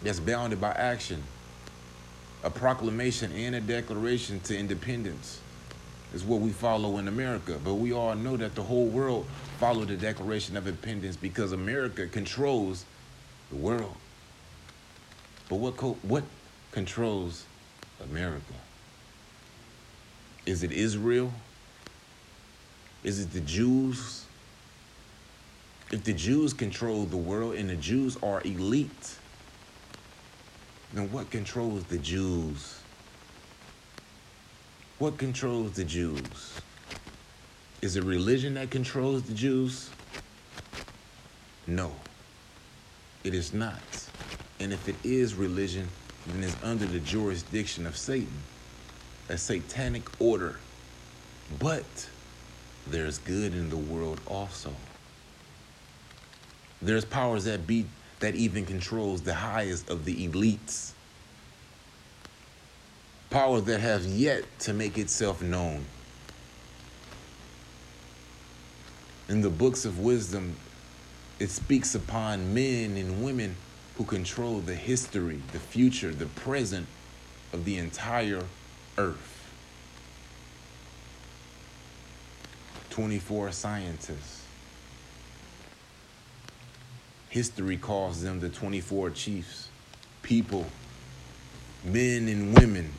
that's 0.03 0.21
bounded 0.21 0.61
by 0.61 0.73
action, 0.73 1.23
a 2.43 2.51
proclamation 2.51 3.33
and 3.33 3.55
a 3.55 3.61
declaration 3.61 4.41
to 4.41 4.57
independence 4.57 5.41
is 6.15 6.23
what 6.23 6.41
we 6.41 6.51
follow 6.51 6.99
in 6.99 7.09
America. 7.09 7.59
But 7.63 7.75
we 7.75 7.93
all 7.93 8.15
know 8.15 8.37
that 8.37 8.55
the 8.55 8.63
whole 8.63 8.87
world 8.87 9.27
followed 9.59 9.89
the 9.89 9.97
Declaration 9.97 10.57
of 10.57 10.69
Independence 10.69 11.17
because 11.17 11.53
America 11.53 12.07
controls 12.07 12.85
the 13.51 13.57
world. 13.57 13.95
But 15.49 15.57
what 15.57 15.77
co- 15.77 15.99
what 16.03 16.23
controls 16.71 17.45
America? 18.03 18.55
Is 20.47 20.63
it 20.63 20.73
Israel? 20.73 21.33
Is 23.03 23.21
it 23.21 23.33
the 23.33 23.41
Jews? 23.41 24.24
If 25.95 26.03
the 26.03 26.13
Jews 26.13 26.53
control 26.53 27.05
the 27.05 27.17
world 27.17 27.55
and 27.55 27.71
the 27.71 27.77
Jews 27.77 28.19
are 28.21 28.43
elite, 28.45 29.17
then 30.93 31.13
what 31.13 31.31
controls 31.31 31.85
the 31.85 31.99
Jews? 31.99 32.81
What 34.99 35.19
controls 35.19 35.75
the 35.75 35.85
Jews? 35.85 36.61
Is 37.81 37.95
it 37.95 38.03
religion 38.03 38.55
that 38.55 38.73
controls 38.73 39.23
the 39.23 39.35
Jews? 39.35 39.89
No, 41.69 41.93
it 43.23 43.33
is 43.33 43.55
not. 43.55 44.09
And 44.59 44.73
if 44.73 44.89
it 44.89 44.97
is 45.05 45.37
religion, 45.37 45.89
then 46.27 46.43
it's 46.43 46.57
under 46.65 46.87
the 46.87 46.99
jurisdiction 46.99 47.87
of 47.87 47.97
Satan, 47.97 48.43
a 49.29 49.39
satanic 49.39 50.21
order. 50.21 50.59
But 51.61 52.09
there's 52.89 53.19
good 53.19 53.55
in 53.55 53.71
the 53.71 53.77
world 53.77 54.21
also. 54.27 54.73
There's 56.85 57.05
powers 57.05 57.45
that 57.45 57.67
be 57.67 57.87
that 58.21 58.35
even 58.35 58.65
controls 58.65 59.23
the 59.23 59.35
highest 59.35 59.91
of 59.91 60.05
the 60.05 60.29
elites 60.29 60.93
Powers 63.35 63.65
that 63.65 63.81
have 63.81 64.05
yet 64.05 64.45
to 64.61 64.73
make 64.73 64.97
itself 64.97 65.43
known. 65.43 65.87
In 69.29 69.41
the 69.41 69.51
books 69.51 69.85
of 69.85 69.99
wisdom, 69.99 70.55
it 71.41 71.51
speaks 71.51 71.97
upon 71.97 72.55
men 72.55 72.97
and 72.97 73.25
women 73.25 73.57
who 73.97 74.05
control 74.05 74.61
the 74.61 74.77
history, 74.77 75.43
the 75.51 75.59
future, 75.59 76.13
the 76.13 76.27
present 76.27 76.87
of 77.53 77.65
the 77.65 77.77
entire 77.77 78.45
earth. 78.99 79.51
24 82.91 83.51
scientists. 83.51 84.34
History 87.35 87.77
calls 87.77 88.23
them 88.23 88.39
the 88.39 88.49
24 88.49 89.11
chiefs, 89.11 89.69
people, 90.23 90.65
men 91.83 92.29
and 92.29 92.57
women 92.57 92.93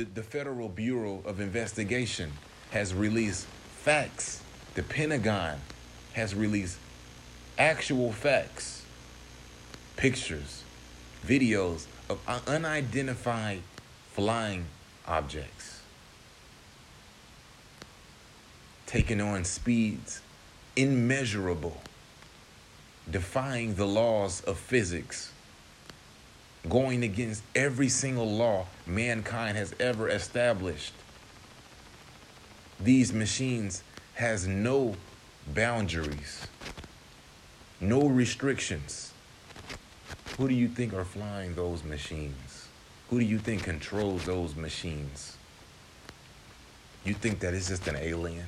the, 0.00 0.06
the 0.14 0.22
Federal 0.22 0.68
Bureau 0.68 1.22
of 1.26 1.40
Investigation 1.40 2.32
has 2.70 2.94
released 2.94 3.46
facts. 3.82 4.42
The 4.74 4.82
Pentagon 4.82 5.58
has 6.14 6.34
released 6.34 6.78
actual 7.58 8.10
facts, 8.12 8.82
pictures, 9.96 10.64
videos 11.26 11.84
of 12.08 12.18
unidentified 12.48 13.60
flying 14.12 14.64
objects 15.06 15.76
taking 18.86 19.20
on 19.20 19.44
speeds 19.44 20.20
immeasurable, 20.74 21.80
defying 23.08 23.74
the 23.76 23.86
laws 23.86 24.40
of 24.40 24.58
physics, 24.58 25.30
going 26.68 27.02
against 27.02 27.42
every 27.54 27.88
single 27.88 28.30
law 28.30 28.66
mankind 28.86 29.56
has 29.56 29.74
ever 29.80 30.08
established. 30.08 30.92
These 32.78 33.12
machines 33.12 33.82
has 34.14 34.46
no 34.46 34.96
boundaries, 35.54 36.46
no 37.80 38.06
restrictions. 38.06 39.12
Who 40.36 40.48
do 40.48 40.54
you 40.54 40.68
think 40.68 40.94
are 40.94 41.04
flying 41.04 41.54
those 41.54 41.84
machines? 41.84 42.68
Who 43.08 43.18
do 43.18 43.24
you 43.24 43.38
think 43.38 43.64
controls 43.64 44.24
those 44.24 44.54
machines? 44.54 45.36
You 47.04 47.14
think 47.14 47.40
that 47.40 47.54
it's 47.54 47.68
just 47.68 47.88
an 47.88 47.96
alien? 47.96 48.46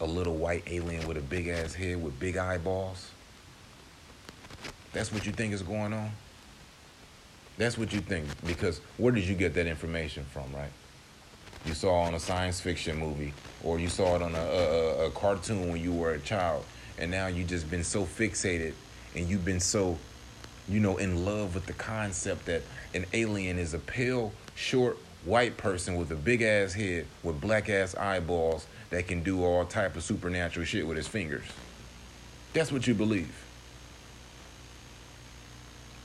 A 0.00 0.06
little 0.06 0.34
white 0.34 0.64
alien 0.66 1.06
with 1.06 1.16
a 1.16 1.22
big 1.22 1.48
ass 1.48 1.74
head 1.74 2.02
with 2.02 2.18
big 2.18 2.36
eyeballs? 2.36 3.10
That's 4.92 5.12
what 5.12 5.24
you 5.24 5.32
think 5.32 5.54
is 5.54 5.62
going 5.62 5.92
on? 5.92 6.10
That's 7.62 7.78
what 7.78 7.92
you 7.92 8.00
think. 8.00 8.26
Because 8.44 8.80
where 8.96 9.12
did 9.12 9.22
you 9.24 9.36
get 9.36 9.54
that 9.54 9.68
information 9.68 10.24
from, 10.24 10.52
right? 10.52 10.72
You 11.64 11.74
saw 11.74 12.02
it 12.02 12.08
on 12.08 12.14
a 12.14 12.18
science 12.18 12.60
fiction 12.60 12.96
movie, 12.96 13.32
or 13.62 13.78
you 13.78 13.88
saw 13.88 14.16
it 14.16 14.22
on 14.22 14.34
a, 14.34 14.40
a, 14.40 15.06
a 15.06 15.10
cartoon 15.12 15.70
when 15.70 15.80
you 15.80 15.92
were 15.92 16.10
a 16.10 16.18
child, 16.18 16.64
and 16.98 17.08
now 17.08 17.28
you 17.28 17.44
just 17.44 17.70
been 17.70 17.84
so 17.84 18.02
fixated 18.02 18.72
and 19.14 19.28
you've 19.28 19.44
been 19.44 19.60
so, 19.60 19.96
you 20.68 20.80
know, 20.80 20.96
in 20.96 21.24
love 21.24 21.54
with 21.54 21.66
the 21.66 21.72
concept 21.74 22.46
that 22.46 22.62
an 22.94 23.06
alien 23.12 23.60
is 23.60 23.74
a 23.74 23.78
pale, 23.78 24.32
short, 24.56 24.98
white 25.24 25.56
person 25.56 25.94
with 25.94 26.10
a 26.10 26.16
big 26.16 26.42
ass 26.42 26.72
head 26.72 27.06
with 27.22 27.40
black 27.40 27.68
ass 27.68 27.94
eyeballs 27.94 28.66
that 28.90 29.06
can 29.06 29.22
do 29.22 29.44
all 29.44 29.64
type 29.64 29.94
of 29.94 30.02
supernatural 30.02 30.66
shit 30.66 30.84
with 30.84 30.96
his 30.96 31.06
fingers. 31.06 31.44
That's 32.54 32.72
what 32.72 32.88
you 32.88 32.94
believe. 32.94 33.44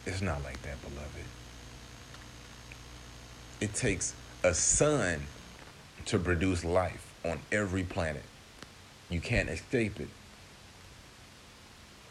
It's 0.06 0.22
not 0.22 0.44
like 0.44 0.62
that, 0.62 0.80
beloved. 0.84 1.24
It 3.60 3.74
takes 3.74 4.14
a 4.44 4.54
sun 4.54 5.22
to 6.06 6.20
produce 6.20 6.64
life 6.64 7.14
on 7.26 7.40
every 7.52 7.84
planet. 7.84 8.24
You 9.10 9.20
can't 9.20 9.50
escape 9.50 10.00
it. 10.00 10.10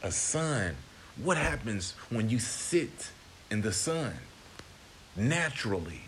A 0.03 0.11
sun. 0.11 0.77
What 1.23 1.37
happens 1.37 1.93
when 2.11 2.29
you 2.29 2.39
sit 2.39 3.11
in 3.51 3.63
the 3.63 3.73
sun? 3.73 4.15
Naturally, 5.17 6.03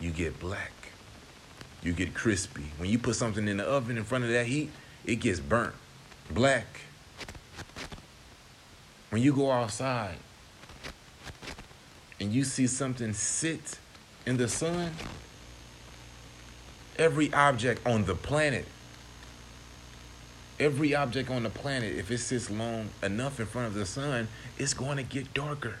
you 0.00 0.10
get 0.10 0.38
black. 0.38 0.72
You 1.82 1.92
get 1.92 2.14
crispy. 2.14 2.64
When 2.78 2.88
you 2.88 2.98
put 2.98 3.16
something 3.16 3.48
in 3.48 3.56
the 3.56 3.64
oven 3.64 3.96
in 3.96 4.04
front 4.04 4.24
of 4.24 4.30
that 4.30 4.46
heat, 4.46 4.70
it 5.04 5.16
gets 5.16 5.40
burnt. 5.40 5.74
Black. 6.30 6.66
When 9.10 9.22
you 9.22 9.34
go 9.34 9.50
outside 9.50 10.16
and 12.20 12.32
you 12.32 12.44
see 12.44 12.66
something 12.66 13.12
sit 13.12 13.78
in 14.26 14.36
the 14.36 14.48
sun, 14.48 14.92
every 16.98 17.32
object 17.32 17.86
on 17.86 18.04
the 18.04 18.14
planet, 18.14 18.66
every 20.58 20.94
object 20.94 21.30
on 21.30 21.42
the 21.42 21.50
planet, 21.50 21.96
if 21.96 22.10
it 22.10 22.18
sits 22.18 22.50
long 22.50 22.88
enough 23.02 23.40
in 23.40 23.46
front 23.46 23.68
of 23.68 23.74
the 23.74 23.86
sun, 23.86 24.28
it's 24.58 24.74
going 24.74 24.96
to 24.96 25.02
get 25.02 25.34
darker. 25.34 25.78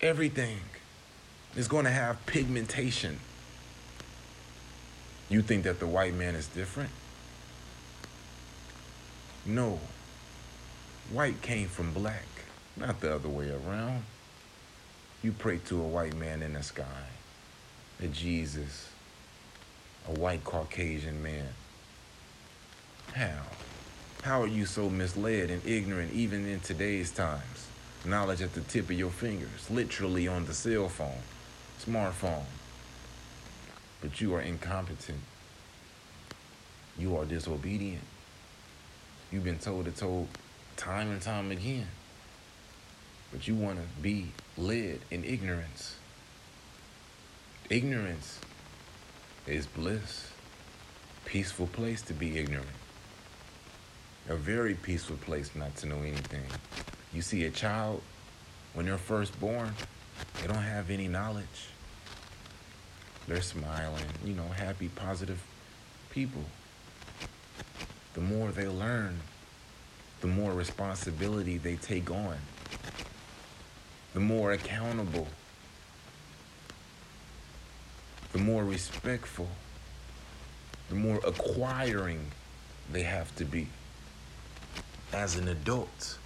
Everything 0.00 0.58
is 1.54 1.68
going 1.68 1.84
to 1.84 1.90
have 1.90 2.24
pigmentation. 2.26 3.20
You 5.28 5.42
think 5.42 5.64
that 5.64 5.78
the 5.78 5.86
white 5.86 6.14
man 6.14 6.34
is 6.34 6.46
different? 6.48 6.90
No. 9.46 9.78
White 11.10 11.42
came 11.42 11.68
from 11.68 11.92
black, 11.92 12.26
not 12.76 13.00
the 13.00 13.14
other 13.14 13.28
way 13.28 13.50
around. 13.50 14.02
You 15.22 15.30
pray 15.30 15.58
to 15.66 15.80
a 15.80 15.86
white 15.86 16.16
man 16.16 16.42
in 16.42 16.54
the 16.54 16.64
sky, 16.64 17.06
a 18.02 18.08
Jesus, 18.08 18.88
a 20.08 20.18
white 20.18 20.42
Caucasian 20.42 21.22
man. 21.22 21.46
How? 23.12 23.42
How 24.24 24.42
are 24.42 24.48
you 24.48 24.66
so 24.66 24.90
misled 24.90 25.50
and 25.50 25.64
ignorant 25.64 26.12
even 26.12 26.48
in 26.48 26.58
today's 26.58 27.12
times? 27.12 27.68
Knowledge 28.04 28.42
at 28.42 28.54
the 28.54 28.62
tip 28.62 28.86
of 28.86 28.98
your 28.98 29.10
fingers, 29.10 29.70
literally 29.70 30.26
on 30.26 30.44
the 30.46 30.54
cell 30.54 30.88
phone, 30.88 31.22
smartphone. 31.80 32.46
But 34.00 34.20
you 34.20 34.34
are 34.34 34.40
incompetent. 34.40 35.20
You 36.98 37.16
are 37.16 37.24
disobedient. 37.24 38.02
You've 39.30 39.44
been 39.44 39.60
told 39.60 39.86
it 39.86 39.96
told 39.96 40.26
time 40.76 41.12
and 41.12 41.22
time 41.22 41.52
again. 41.52 41.86
But 43.32 43.48
you 43.48 43.54
want 43.54 43.78
to 43.78 44.02
be 44.02 44.28
led 44.58 45.00
in 45.10 45.24
ignorance. 45.24 45.96
Ignorance 47.70 48.38
is 49.46 49.66
bliss. 49.66 50.28
Peaceful 51.24 51.66
place 51.66 52.02
to 52.02 52.12
be 52.12 52.38
ignorant. 52.38 52.68
A 54.28 54.36
very 54.36 54.74
peaceful 54.74 55.16
place 55.16 55.50
not 55.54 55.74
to 55.76 55.86
know 55.86 55.98
anything. 56.00 56.44
You 57.12 57.22
see 57.22 57.44
a 57.44 57.50
child, 57.50 58.02
when 58.74 58.86
they're 58.86 58.98
first 58.98 59.38
born, 59.40 59.74
they 60.40 60.46
don't 60.46 60.56
have 60.58 60.90
any 60.90 61.08
knowledge. 61.08 61.70
They're 63.26 63.40
smiling, 63.40 64.04
you 64.24 64.34
know, 64.34 64.48
happy, 64.48 64.88
positive 64.88 65.42
people. 66.10 66.42
The 68.14 68.20
more 68.20 68.50
they 68.50 68.68
learn, 68.68 69.20
the 70.20 70.26
more 70.26 70.52
responsibility 70.52 71.56
they 71.56 71.76
take 71.76 72.10
on 72.10 72.36
the 74.14 74.20
more 74.20 74.52
accountable, 74.52 75.26
the 78.32 78.38
more 78.38 78.64
respectful, 78.64 79.48
the 80.88 80.94
more 80.94 81.20
acquiring 81.26 82.30
they 82.90 83.02
have 83.02 83.34
to 83.36 83.44
be. 83.44 83.68
As 85.12 85.36
an 85.36 85.48
adult, 85.48 86.18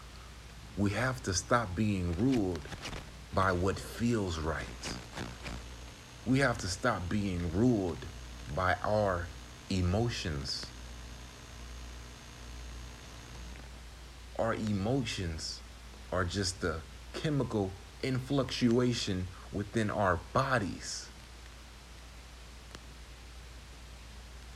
we 0.77 0.91
have 0.91 1.23
to 1.25 1.33
stop 1.33 1.75
being 1.77 2.15
ruled 2.19 2.61
by 3.33 3.53
what 3.53 3.79
feels 3.79 4.39
right. 4.39 4.65
We 6.27 6.41
have 6.41 6.59
to 6.59 6.67
stop 6.67 7.09
being 7.09 7.53
ruled 7.55 7.99
by 8.55 8.77
our 8.83 9.27
emotions. 9.71 10.67
Our 14.39 14.55
emotions 14.55 15.61
are 16.13 16.25
just 16.25 16.61
the 16.61 16.81
chemical 17.17 17.71
influctuation 18.03 19.27
within 19.53 19.91
our 19.91 20.19
bodies. 20.33 21.09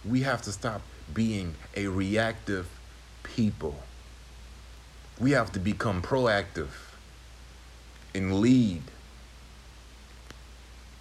We 0.04 0.20
have 0.22 0.42
to 0.42 0.52
stop 0.52 0.82
being 1.12 1.54
a 1.76 1.88
reactive 1.88 2.68
people. 3.22 3.82
We 5.18 5.32
have 5.32 5.52
to 5.52 5.58
become 5.58 6.00
proactive 6.00 6.68
and 8.14 8.40
lead. 8.40 8.82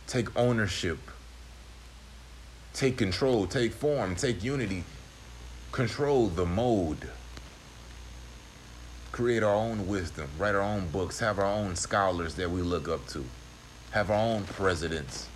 Take 0.08 0.36
ownership. 0.36 1.00
Take 2.74 2.98
control. 2.98 3.48
Take 3.48 3.74
form. 3.74 4.16
Take 4.16 4.44
unity. 4.44 4.84
Control 5.72 6.28
the 6.28 6.46
mode 6.46 7.10
create 9.20 9.44
our 9.44 9.54
own 9.54 9.86
wisdom, 9.86 10.30
write 10.38 10.56
our 10.56 10.62
own 10.62 10.88
books, 10.92 11.20
have 11.20 11.40
our 11.40 11.46
own 11.46 11.76
scholars 11.76 12.36
that 12.36 12.50
we 12.50 12.62
look 12.62 12.88
up 12.88 13.06
to, 13.06 13.26
have 13.92 14.10
our 14.10 14.18
own 14.18 14.46
presidents, 14.46 15.28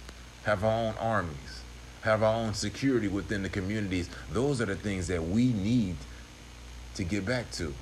have 0.45 0.63
our 0.63 0.71
own 0.71 0.95
armies, 1.01 1.61
have 2.01 2.23
our 2.23 2.33
own 2.33 2.53
security 2.53 3.09
within 3.09 3.43
the 3.43 3.49
communities. 3.49 4.09
Those 4.31 4.61
are 4.61 4.65
the 4.67 4.77
things 4.77 5.07
that 5.07 5.21
we 5.21 5.51
need 5.51 5.97
to 6.95 7.03
get 7.03 7.25
back 7.25 7.51
to. 7.51 7.73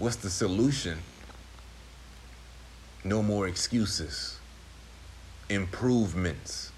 What's 0.00 0.16
the 0.16 0.28
solution? 0.28 0.98
No 3.04 3.22
more 3.22 3.46
excuses, 3.46 4.40
improvements, 5.48 6.72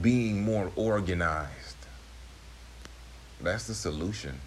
being 0.00 0.42
more 0.42 0.72
organized. 0.74 1.76
That's 3.42 3.66
the 3.66 3.74
solution 3.74 4.40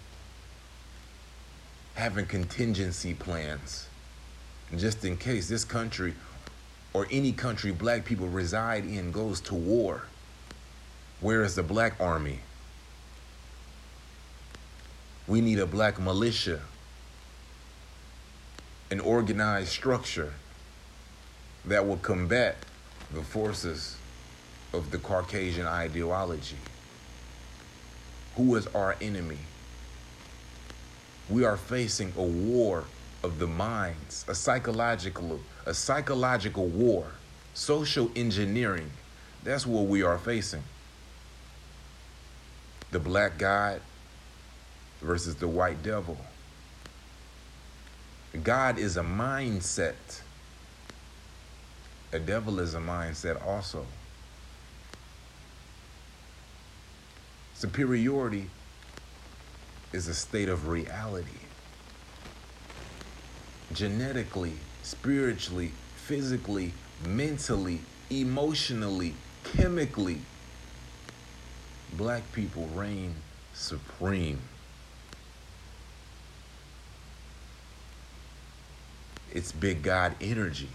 having 1.94 2.26
contingency 2.26 3.14
plans, 3.14 3.88
just 4.76 5.04
in 5.04 5.16
case 5.16 5.48
this 5.48 5.64
country 5.64 6.14
or 6.92 7.06
any 7.10 7.32
country 7.32 7.72
black 7.72 8.04
people 8.04 8.28
reside 8.28 8.84
in 8.84 9.10
goes 9.12 9.40
to 9.40 9.54
war. 9.54 10.02
Where 11.20 11.42
is 11.42 11.54
the 11.54 11.62
black 11.62 11.94
army? 12.00 12.40
We 15.26 15.40
need 15.40 15.58
a 15.58 15.66
black 15.66 16.00
militia, 16.00 16.60
an 18.90 19.00
organized 19.00 19.68
structure 19.68 20.34
that 21.64 21.86
will 21.86 21.96
combat 21.96 22.56
the 23.12 23.22
forces 23.22 23.96
of 24.72 24.90
the 24.90 24.98
Caucasian 24.98 25.66
ideology. 25.66 26.58
Who 28.36 28.54
is 28.56 28.66
our 28.68 28.96
enemy? 29.00 29.38
We 31.28 31.44
are 31.44 31.56
facing 31.56 32.12
a 32.16 32.22
war 32.22 32.84
of 33.22 33.38
the 33.38 33.46
minds, 33.46 34.24
a 34.28 34.34
psychological, 34.34 35.40
a 35.64 35.72
psychological 35.72 36.66
war, 36.66 37.06
social 37.54 38.10
engineering. 38.14 38.90
That's 39.42 39.66
what 39.66 39.86
we 39.86 40.02
are 40.02 40.18
facing. 40.18 40.62
The 42.90 42.98
black 42.98 43.38
God 43.38 43.80
versus 45.00 45.36
the 45.36 45.48
white 45.48 45.82
devil. 45.82 46.18
God 48.42 48.78
is 48.78 48.96
a 48.96 49.02
mindset. 49.02 50.20
A 52.12 52.18
devil 52.18 52.60
is 52.60 52.74
a 52.74 52.78
mindset 52.78 53.44
also. 53.46 53.86
Superiority 57.54 58.50
is 59.94 60.08
a 60.08 60.14
state 60.14 60.48
of 60.48 60.66
reality. 60.66 61.30
Genetically, 63.72 64.54
spiritually, 64.82 65.70
physically, 65.94 66.72
mentally, 67.06 67.78
emotionally, 68.10 69.14
chemically, 69.44 70.18
black 71.92 72.24
people 72.32 72.66
reign 72.74 73.14
supreme. 73.52 74.40
It's 79.32 79.52
big 79.52 79.84
God 79.84 80.16
energy. 80.20 80.70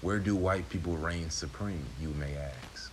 Where 0.00 0.20
do 0.20 0.36
white 0.36 0.68
people 0.68 0.96
reign 0.96 1.28
supreme, 1.30 1.86
you 2.00 2.10
may 2.10 2.36
ask? 2.36 2.92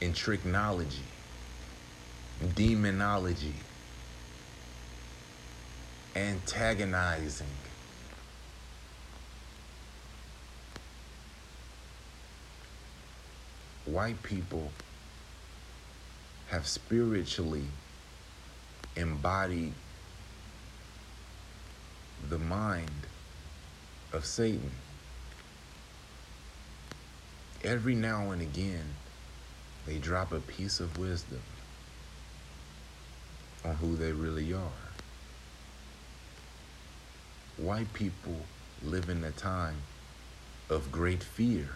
In 0.00 0.12
tricknology, 0.12 1.02
demonology, 2.54 3.54
antagonizing. 6.14 7.46
White 13.86 14.22
people 14.22 14.70
have 16.48 16.66
spiritually 16.66 17.66
embodied 18.96 19.74
the 22.28 22.38
mind 22.38 22.90
of 24.12 24.24
Satan. 24.24 24.70
Every 27.62 27.94
now 27.94 28.30
and 28.30 28.40
again, 28.40 28.94
they 29.86 29.98
drop 29.98 30.32
a 30.32 30.40
piece 30.40 30.80
of 30.80 30.98
wisdom 30.98 31.42
on 33.64 33.76
who 33.76 33.96
they 33.96 34.12
really 34.12 34.52
are. 34.52 34.84
White 37.56 37.92
people 37.92 38.36
live 38.82 39.08
in 39.08 39.24
a 39.24 39.30
time 39.30 39.76
of 40.68 40.92
great 40.92 41.22
fear. 41.22 41.68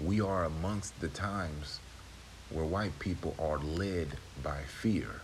We 0.00 0.20
are 0.20 0.44
amongst 0.44 1.00
the 1.00 1.08
times 1.08 1.80
where 2.50 2.64
white 2.64 2.98
people 2.98 3.34
are 3.38 3.58
led 3.58 4.08
by 4.42 4.62
fear. 4.62 5.20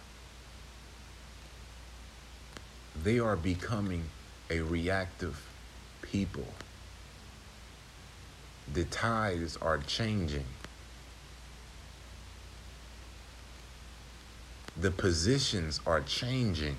They 3.03 3.19
are 3.19 3.37
becoming 3.37 4.05
a 4.51 4.61
reactive 4.61 5.47
people. 6.03 6.47
The 8.73 8.85
tides 8.85 9.57
are 9.59 9.79
changing. 9.79 10.47
The 14.79 14.91
positions 14.91 15.81
are 15.87 16.03
changing. 16.03 16.77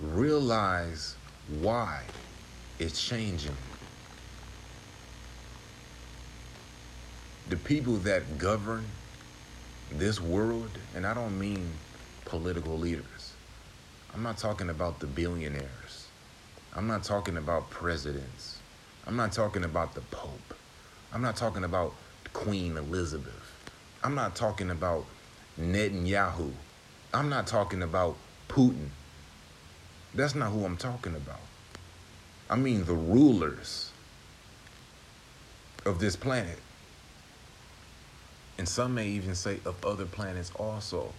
Realize 0.00 1.16
why 1.60 2.02
it's 2.78 3.02
changing. 3.02 3.56
The 7.48 7.56
people 7.56 7.94
that 7.98 8.36
govern 8.36 8.84
this 9.90 10.20
world, 10.20 10.70
and 10.94 11.06
I 11.06 11.14
don't 11.14 11.38
mean 11.38 11.70
political 12.26 12.78
leaders, 12.78 13.32
I'm 14.12 14.22
not 14.22 14.36
talking 14.36 14.68
about 14.68 15.00
the 15.00 15.06
billionaires. 15.06 16.08
I'm 16.76 16.86
not 16.86 17.04
talking 17.04 17.38
about 17.38 17.70
presidents. 17.70 18.58
I'm 19.06 19.16
not 19.16 19.32
talking 19.32 19.64
about 19.64 19.94
the 19.94 20.02
Pope. 20.02 20.54
I'm 21.12 21.22
not 21.22 21.36
talking 21.36 21.64
about 21.64 21.94
Queen 22.34 22.76
Elizabeth. 22.76 23.32
I'm 24.04 24.14
not 24.14 24.36
talking 24.36 24.70
about 24.70 25.06
Netanyahu. 25.60 26.52
I'm 27.12 27.28
not 27.28 27.46
talking 27.46 27.82
about 27.82 28.16
Putin. 28.48 28.88
That's 30.14 30.34
not 30.34 30.52
who 30.52 30.64
I'm 30.64 30.76
talking 30.76 31.14
about. 31.14 31.40
I 32.50 32.56
mean 32.56 32.84
the 32.84 32.94
rulers 32.94 33.90
of 35.84 35.98
this 35.98 36.16
planet. 36.16 36.58
And 38.56 38.68
some 38.68 38.94
may 38.94 39.08
even 39.08 39.34
say 39.34 39.60
of 39.64 39.84
other 39.84 40.06
planets 40.06 40.50
also. 40.56 41.12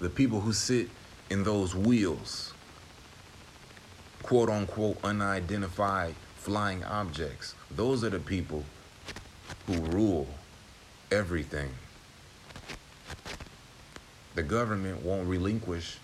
The 0.00 0.08
people 0.08 0.40
who 0.40 0.52
sit 0.52 0.88
in 1.30 1.42
those 1.42 1.74
wheels, 1.74 2.52
quote 4.22 4.48
unquote, 4.48 4.98
unidentified 5.04 6.14
flying 6.36 6.84
objects. 6.84 7.54
Those 7.70 8.04
are 8.04 8.10
the 8.10 8.20
people 8.20 8.64
who 9.66 9.74
rule 9.74 10.28
everything. 11.10 11.70
The 14.36 14.42
government 14.42 15.02
won't 15.02 15.26
relinquish 15.26 15.96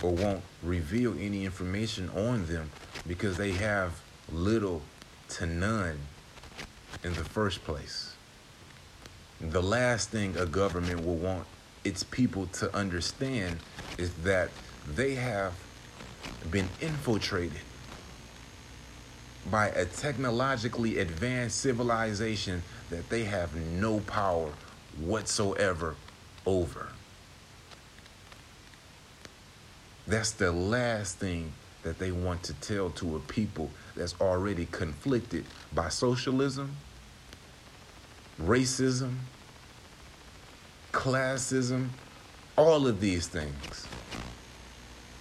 or 0.00 0.12
won't 0.12 0.42
reveal 0.62 1.14
any 1.18 1.44
information 1.44 2.08
on 2.10 2.46
them 2.46 2.70
because 3.08 3.36
they 3.36 3.50
have 3.50 4.00
little 4.32 4.82
to 5.30 5.46
none 5.46 5.98
in 7.02 7.12
the 7.14 7.24
first 7.24 7.64
place. 7.64 8.14
The 9.40 9.60
last 9.60 10.10
thing 10.10 10.36
a 10.36 10.46
government 10.46 11.04
will 11.04 11.16
want 11.16 11.46
its 11.82 12.04
people 12.04 12.46
to 12.46 12.72
understand 12.74 13.58
is 13.98 14.14
that 14.22 14.50
they 14.94 15.16
have 15.16 15.54
been 16.52 16.68
infiltrated 16.80 17.62
by 19.50 19.70
a 19.70 19.86
technologically 19.86 20.98
advanced 20.98 21.58
civilization 21.60 22.62
that 22.90 23.10
they 23.10 23.24
have 23.24 23.56
no 23.56 23.98
power 24.00 24.52
whatsoever 25.00 25.96
over. 26.46 26.90
That's 30.06 30.32
the 30.32 30.52
last 30.52 31.18
thing 31.18 31.52
that 31.82 31.98
they 31.98 32.12
want 32.12 32.42
to 32.44 32.54
tell 32.54 32.90
to 32.90 33.16
a 33.16 33.20
people 33.20 33.70
that's 33.96 34.14
already 34.20 34.66
conflicted 34.66 35.44
by 35.72 35.88
socialism, 35.88 36.76
racism, 38.40 39.16
classism, 40.92 41.88
all 42.56 42.86
of 42.86 43.00
these 43.00 43.26
things 43.26 43.86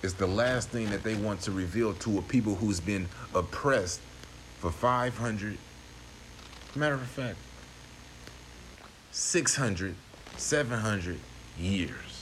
is 0.03 0.13
the 0.13 0.27
last 0.27 0.69
thing 0.69 0.89
that 0.89 1.01
they 1.03 1.15
want 1.15 1.41
to 1.41 1.51
reveal 1.51 1.93
to 1.93 2.17
a 2.17 2.21
people 2.21 2.55
who's 2.55 2.79
been 2.79 3.07
oppressed 3.33 4.01
for 4.59 4.69
500, 4.69 5.57
matter 6.75 6.95
of 6.95 7.01
fact, 7.01 7.37
600, 9.11 9.95
700 10.37 11.19
years. 11.57 12.12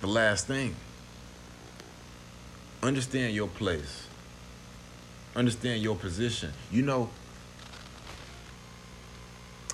The 0.00 0.06
last 0.06 0.46
thing. 0.46 0.76
Understand 2.84 3.34
your 3.34 3.48
place. 3.48 4.06
Understand 5.34 5.82
your 5.82 5.96
position. 5.96 6.52
You 6.70 6.82
know, 6.82 7.10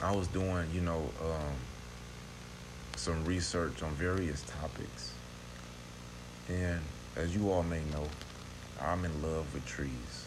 I 0.02 0.16
was 0.16 0.26
doing, 0.28 0.66
you 0.72 0.80
know, 0.80 1.10
um, 1.22 1.54
some 2.96 3.22
research 3.26 3.82
on 3.82 3.90
various 3.92 4.42
topics. 4.42 5.12
And 6.48 6.80
as 7.16 7.36
you 7.36 7.50
all 7.50 7.62
may 7.62 7.82
know, 7.92 8.08
I'm 8.80 9.04
in 9.04 9.22
love 9.22 9.52
with 9.52 9.66
trees. 9.66 10.26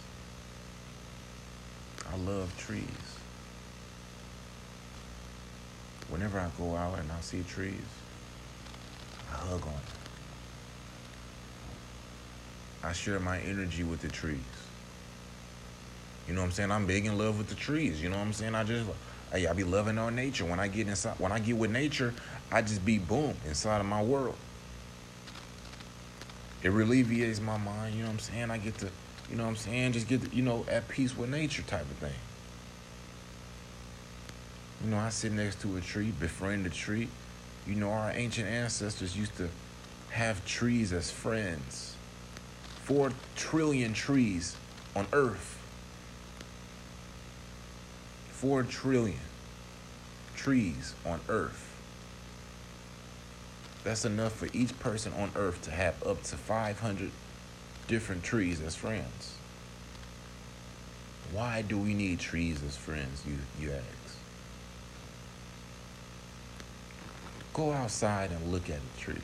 I 2.11 2.17
love 2.17 2.55
trees. 2.57 2.83
Whenever 6.09 6.39
I 6.39 6.49
go 6.57 6.75
out 6.75 6.99
and 6.99 7.11
I 7.11 7.19
see 7.21 7.43
trees, 7.43 7.81
I 9.31 9.35
hug 9.35 9.61
on 9.61 9.73
them. 9.73 9.81
I 12.83 12.93
share 12.93 13.19
my 13.19 13.39
energy 13.39 13.83
with 13.83 14.01
the 14.01 14.07
trees. 14.07 14.39
You 16.27 16.33
know 16.33 16.41
what 16.41 16.47
I'm 16.47 16.51
saying? 16.51 16.71
I'm 16.71 16.85
big 16.85 17.05
in 17.05 17.17
love 17.17 17.37
with 17.37 17.47
the 17.47 17.55
trees. 17.55 18.01
You 18.01 18.09
know 18.09 18.17
what 18.17 18.25
I'm 18.27 18.33
saying? 18.33 18.53
I 18.53 18.63
just, 18.63 18.85
hey, 19.31 19.47
I 19.47 19.53
be 19.53 19.63
loving 19.63 19.97
on 19.97 20.15
nature. 20.15 20.45
When 20.45 20.59
I 20.59 20.67
get 20.67 20.87
inside, 20.87 21.19
when 21.19 21.31
I 21.31 21.39
get 21.39 21.57
with 21.57 21.71
nature, 21.71 22.13
I 22.51 22.61
just 22.61 22.85
be 22.85 22.97
boom 22.97 23.35
inside 23.45 23.79
of 23.79 23.85
my 23.85 24.01
world. 24.01 24.35
It 26.63 26.69
alleviates 26.69 27.39
my 27.39 27.57
mind. 27.57 27.95
You 27.95 28.01
know 28.01 28.07
what 28.07 28.13
I'm 28.13 28.19
saying? 28.19 28.51
I 28.51 28.57
get 28.57 28.77
to, 28.79 28.89
you 29.29 29.37
know 29.37 29.43
what 29.43 29.49
I'm 29.49 29.55
saying? 29.55 29.93
Just 29.93 30.07
get, 30.07 30.23
to, 30.23 30.35
you 30.35 30.41
know, 30.41 30.65
at 30.69 30.87
peace 30.87 31.15
with 31.15 31.29
nature 31.29 31.61
type 31.63 31.81
of 31.81 31.97
thing. 31.97 32.13
You 34.83 34.91
know, 34.91 34.97
I 34.97 35.09
sit 35.09 35.31
next 35.31 35.61
to 35.61 35.77
a 35.77 35.81
tree, 35.81 36.11
befriend 36.11 36.65
the 36.65 36.69
tree. 36.69 37.07
You 37.67 37.75
know, 37.75 37.91
our 37.91 38.11
ancient 38.11 38.47
ancestors 38.47 39.17
used 39.17 39.35
to 39.37 39.49
have 40.11 40.45
trees 40.45 40.93
as 40.93 41.11
friends. 41.11 41.95
Four 42.83 43.11
trillion 43.35 43.93
trees 43.93 44.55
on 44.95 45.05
Earth. 45.11 45.59
Four 48.31 48.63
trillion 48.63 49.19
trees 50.35 50.93
on 51.05 51.19
Earth. 51.27 51.63
That's 53.83 54.05
enough 54.05 54.33
for 54.33 54.47
each 54.53 54.77
person 54.79 55.11
on 55.13 55.31
Earth 55.35 55.61
to 55.63 55.71
have 55.71 56.05
up 56.05 56.23
to 56.23 56.37
500 56.37 57.11
different 57.87 58.23
trees 58.23 58.61
as 58.61 58.75
friends. 58.75 59.35
Why 61.33 61.61
do 61.61 61.77
we 61.77 61.93
need 61.93 62.19
trees 62.19 62.61
as 62.63 62.77
friends, 62.77 63.23
you, 63.25 63.37
you 63.59 63.73
ask? 63.73 64.17
Go 67.57 67.73
outside 67.73 68.29
and 68.29 68.51
look 68.51 68.69
at 68.69 68.77
a 68.77 69.01
tree. 69.01 69.15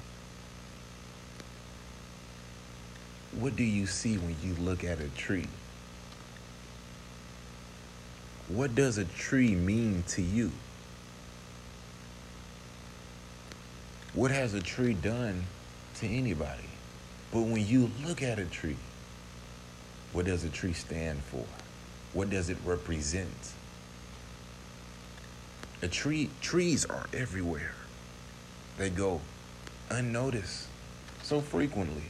What 3.40 3.56
do 3.56 3.64
you 3.64 3.86
see 3.86 4.18
when 4.18 4.36
you 4.42 4.56
look 4.56 4.84
at 4.84 5.00
a 5.00 5.08
tree? 5.10 5.48
What 8.48 8.74
does 8.74 8.98
a 8.98 9.06
tree 9.06 9.54
mean 9.54 10.04
to 10.08 10.24
you? 10.24 10.52
What 14.16 14.32
has 14.32 14.56
a 14.56 14.62
tree 14.62 14.96
done 14.96 15.44
to 15.98 16.08
anybody? 16.08 16.70
But 17.32 17.42
when 17.42 17.68
you 17.68 17.92
look 18.04 18.24
at 18.24 18.40
a 18.40 18.46
tree, 18.46 18.78
what 20.12 20.26
does 20.26 20.44
a 20.44 20.50
tree 20.50 20.74
stand 20.74 21.22
for? 21.22 21.46
What 22.14 22.32
does 22.32 22.50
it 22.50 22.58
represent? 22.66 23.54
A 25.84 25.88
tree 25.88 26.32
trees 26.42 26.84
are 26.84 27.06
everywhere. 27.14 27.76
They 28.78 28.90
go 28.90 29.22
unnoticed 29.90 30.68
so 31.22 31.42
frequently. 31.42 32.06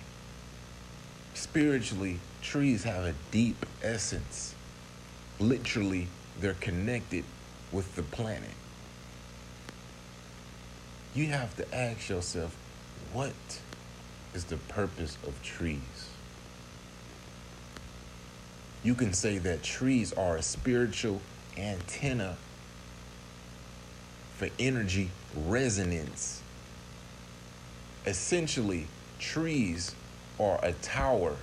Spiritually, 1.33 2.19
trees 2.41 2.83
have 2.83 3.03
a 3.03 3.15
deep 3.31 3.65
essence. 3.81 4.55
Literally, 5.39 6.07
they're 6.39 6.53
connected 6.53 7.25
with 7.71 7.95
the 7.95 8.03
planet. 8.03 8.49
You 11.13 11.27
have 11.27 11.55
to 11.57 11.75
ask 11.75 12.09
yourself, 12.09 12.55
what 13.11 13.33
is 14.33 14.45
the 14.45 14.57
purpose 14.57 15.17
of 15.27 15.41
trees? 15.43 16.09
You 18.83 18.95
can 18.95 19.13
say 19.13 19.37
that 19.39 19.63
trees 19.63 20.13
are 20.13 20.37
a 20.37 20.41
spiritual 20.41 21.21
antenna 21.57 22.37
for 24.35 24.49
energy 24.59 25.11
resonance 25.35 26.42
essentially 28.05 28.87
trees 29.19 29.95
are 30.39 30.59
a 30.63 30.73
tower. 30.73 31.35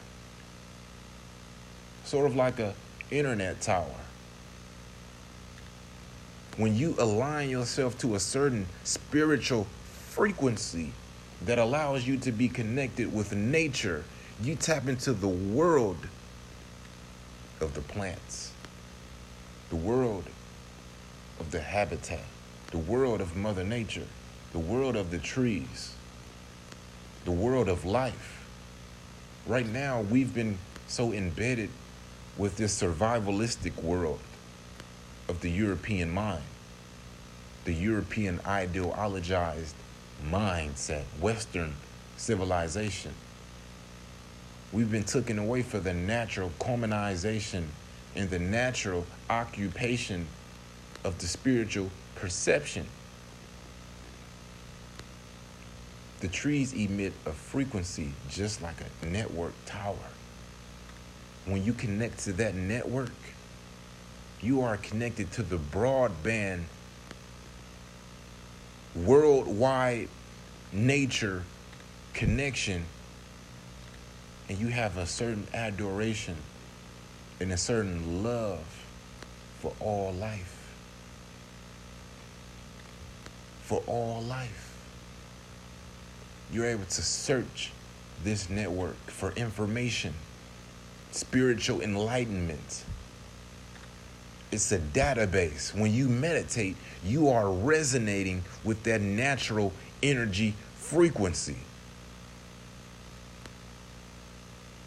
Sort 2.05 2.27
of 2.27 2.37
like 2.37 2.59
a 2.59 2.75
internet 3.11 3.61
tower. 3.61 3.87
When 6.57 6.77
you 6.77 6.95
align 6.99 7.49
yourself 7.49 7.97
to 7.99 8.15
a 8.17 8.21
certain 8.21 8.67
spiritual 8.85 9.67
frequency 10.11 10.93
that 11.43 11.59
allows 11.59 12.07
you 12.07 12.19
to 12.19 12.33
be 12.33 12.49
connected 12.49 13.13
with 13.15 13.33
nature 13.33 14.05
you 14.43 14.55
tap 14.55 14.89
into 14.89 15.13
the 15.13 15.29
world 15.29 15.97
of 17.61 17.75
the 17.75 17.81
plants 17.81 18.53
the 19.69 19.77
world 19.77 20.25
of 21.39 21.51
the 21.51 21.61
habitat 21.61 22.25
the 22.71 22.79
world 22.79 23.21
of 23.21 23.37
mother 23.37 23.65
nature 23.65 24.07
the 24.53 24.59
world 24.59 24.97
of 24.97 25.11
the 25.11 25.19
trees 25.19 25.95
the 27.25 27.31
world 27.31 27.69
of 27.69 27.85
life. 27.85 28.47
Right 29.47 29.67
now, 29.67 30.01
we've 30.03 30.35
been 30.35 30.59
so 30.87 31.13
embedded 31.13 31.71
with 32.37 32.57
this 32.57 32.81
survivalistic 32.81 33.83
world 33.83 34.21
of 35.29 35.41
the 35.41 35.51
European 35.51 36.11
mind, 36.11 36.43
the 37.65 37.75
European 37.75 38.39
ideologized 38.39 39.75
mindset, 40.29 41.05
Western 41.21 41.75
civilization. 42.17 43.13
We've 44.73 44.91
been 44.91 45.05
taken 45.05 45.39
away 45.39 45.63
for 45.63 45.81
the 45.81 45.95
natural 45.95 46.53
commonization 46.61 47.65
and 48.15 48.31
the 48.31 48.39
natural 48.39 49.07
occupation 49.29 50.27
of 51.05 51.19
the 51.19 51.27
spiritual 51.27 51.91
perception. 52.15 52.87
The 56.21 56.29
trees 56.29 56.75
emit 56.75 57.15
a 57.25 57.33
frequency 57.33 58.13
just 58.29 58.61
like 58.61 58.77
a 59.03 59.07
network 59.07 59.55
tower. 59.65 59.97
When 61.47 61.65
you 61.65 61.73
connect 61.73 62.21
to 62.21 62.33
that 62.35 62.55
network, 62.55 63.13
you 64.43 64.61
are 64.61 64.77
connected 64.77 65.33
to 65.33 65.43
the 65.43 65.57
broadband, 65.57 66.65
worldwide 68.95 70.09
nature 70.73 71.45
connection, 72.13 72.85
and 74.51 74.59
you 74.59 74.69
have 74.69 74.99
a 74.99 75.07
certain 75.07 75.47
adoration 75.55 76.37
and 77.41 77.51
a 77.51 77.57
certain 77.57 78.23
love 78.23 78.85
for 79.61 79.73
all 79.81 80.13
life. 80.13 80.57
For 83.63 83.83
all 83.87 84.21
life 84.23 84.70
you're 86.53 86.67
able 86.67 86.85
to 86.85 87.03
search 87.03 87.73
this 88.25 88.51
network 88.51 88.97
for 89.07 89.33
information, 89.33 90.15
spiritual 91.13 91.81
enlightenment. 91.81 92.85
It's 94.53 94.73
a 94.73 94.79
database. 94.79 95.75
When 95.75 95.93
you 95.93 96.09
meditate, 96.09 96.77
you 97.05 97.29
are 97.29 97.51
resonating 97.51 98.43
with 98.65 98.83
that 98.83 99.01
natural 99.01 99.73
energy 100.03 100.55
frequency. 100.77 101.57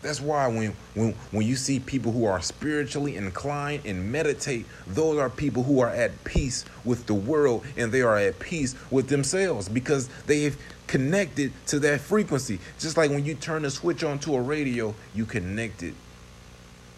That's 0.04 0.20
why 0.20 0.48
when, 0.48 0.76
when, 0.96 1.14
when 1.32 1.48
you 1.48 1.56
see 1.56 1.80
people 1.80 2.12
who 2.12 2.26
are 2.26 2.42
spiritually 2.42 3.16
inclined 3.16 3.86
and 3.86 4.12
meditate, 4.12 4.66
those 4.86 5.18
are 5.18 5.30
people 5.30 5.64
who 5.64 5.80
are 5.80 5.90
at 5.90 6.24
peace 6.26 6.66
with 6.84 7.06
the 7.06 7.14
world 7.14 7.66
and 7.78 7.90
they 7.90 8.02
are 8.02 8.18
at 8.18 8.38
peace 8.38 8.76
with 8.92 9.08
themselves 9.08 9.70
because 9.70 10.10
they've 10.28 10.58
connected 10.88 11.54
to 11.68 11.80
that 11.80 12.02
frequency. 12.02 12.60
Just 12.80 12.98
like 12.98 13.12
when 13.12 13.24
you 13.24 13.34
turn 13.34 13.64
a 13.64 13.70
switch 13.70 14.04
onto 14.04 14.36
a 14.36 14.42
radio, 14.42 14.94
you 15.16 15.26
connect 15.26 15.84
it 15.84 15.94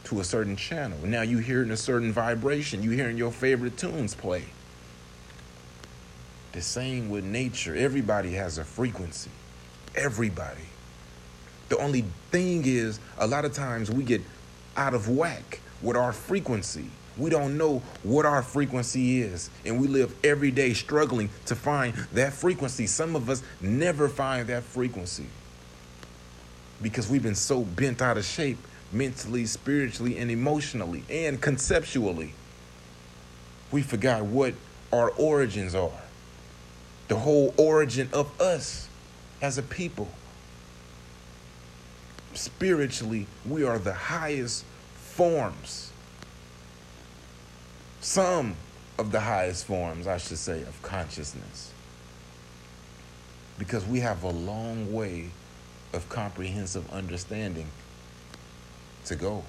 to 0.05 0.19
a 0.19 0.23
certain 0.23 0.55
channel. 0.55 0.97
Now 1.03 1.21
you're 1.21 1.41
hearing 1.41 1.69
a 1.69 1.77
certain 1.77 2.11
vibration, 2.11 2.81
You're 2.81 2.93
hearing 2.93 3.17
your 3.17 3.31
favorite 3.31 3.77
tunes 3.77 4.15
play. 4.15 4.45
The 6.53 6.61
same 6.61 7.09
with 7.09 7.23
nature. 7.23 7.75
Everybody 7.75 8.33
has 8.33 8.57
a 8.57 8.63
frequency. 8.63 9.29
Everybody. 9.93 10.61
The 11.69 11.77
only 11.77 12.05
thing 12.31 12.63
is, 12.65 12.99
a 13.17 13.27
lot 13.27 13.45
of 13.45 13.53
times 13.53 13.89
we 13.89 14.03
get 14.03 14.21
out 14.77 14.93
of 14.93 15.09
whack 15.09 15.61
with 15.81 15.97
our 15.97 16.13
frequency. 16.13 16.89
We 17.17 17.29
don't 17.29 17.57
know 17.57 17.81
what 18.03 18.25
our 18.25 18.41
frequency 18.41 19.21
is, 19.21 19.49
and 19.65 19.79
we 19.79 19.87
live 19.87 20.13
every 20.23 20.51
day 20.51 20.73
struggling 20.73 21.29
to 21.45 21.55
find 21.55 21.93
that 22.13 22.33
frequency. 22.33 22.87
Some 22.87 23.15
of 23.15 23.29
us 23.29 23.41
never 23.61 24.09
find 24.09 24.47
that 24.47 24.63
frequency 24.63 25.27
because 26.81 27.09
we've 27.09 27.23
been 27.23 27.35
so 27.35 27.61
bent 27.61 28.01
out 28.01 28.17
of 28.17 28.25
shape 28.25 28.57
mentally, 28.91 29.45
spiritually, 29.45 30.17
and 30.17 30.29
emotionally, 30.29 31.03
and 31.09 31.41
conceptually. 31.41 32.33
We 33.71 33.81
forgot 33.81 34.23
what 34.23 34.53
our 34.91 35.09
origins 35.11 35.73
are, 35.73 36.01
the 37.07 37.15
whole 37.15 37.53
origin 37.57 38.09
of 38.13 38.39
us 38.41 38.87
as 39.41 39.57
a 39.57 39.63
people 39.63 40.09
spiritually, 42.37 43.27
we 43.47 43.63
are 43.63 43.79
the 43.79 43.93
highest 43.93 44.65
forms. 44.95 45.91
Some 48.01 48.55
of 48.97 49.11
the 49.11 49.19
highest 49.21 49.65
forms, 49.65 50.07
I 50.07 50.17
should 50.17 50.37
say, 50.37 50.61
of 50.63 50.81
consciousness. 50.81 51.71
because 53.57 53.85
we 53.85 54.01
have 54.01 54.23
a 54.23 54.29
long 54.29 54.91
way 54.93 55.29
of 55.93 56.09
comprehensive 56.09 56.91
understanding 56.91 57.67
to 59.05 59.15
go. 59.15 59.43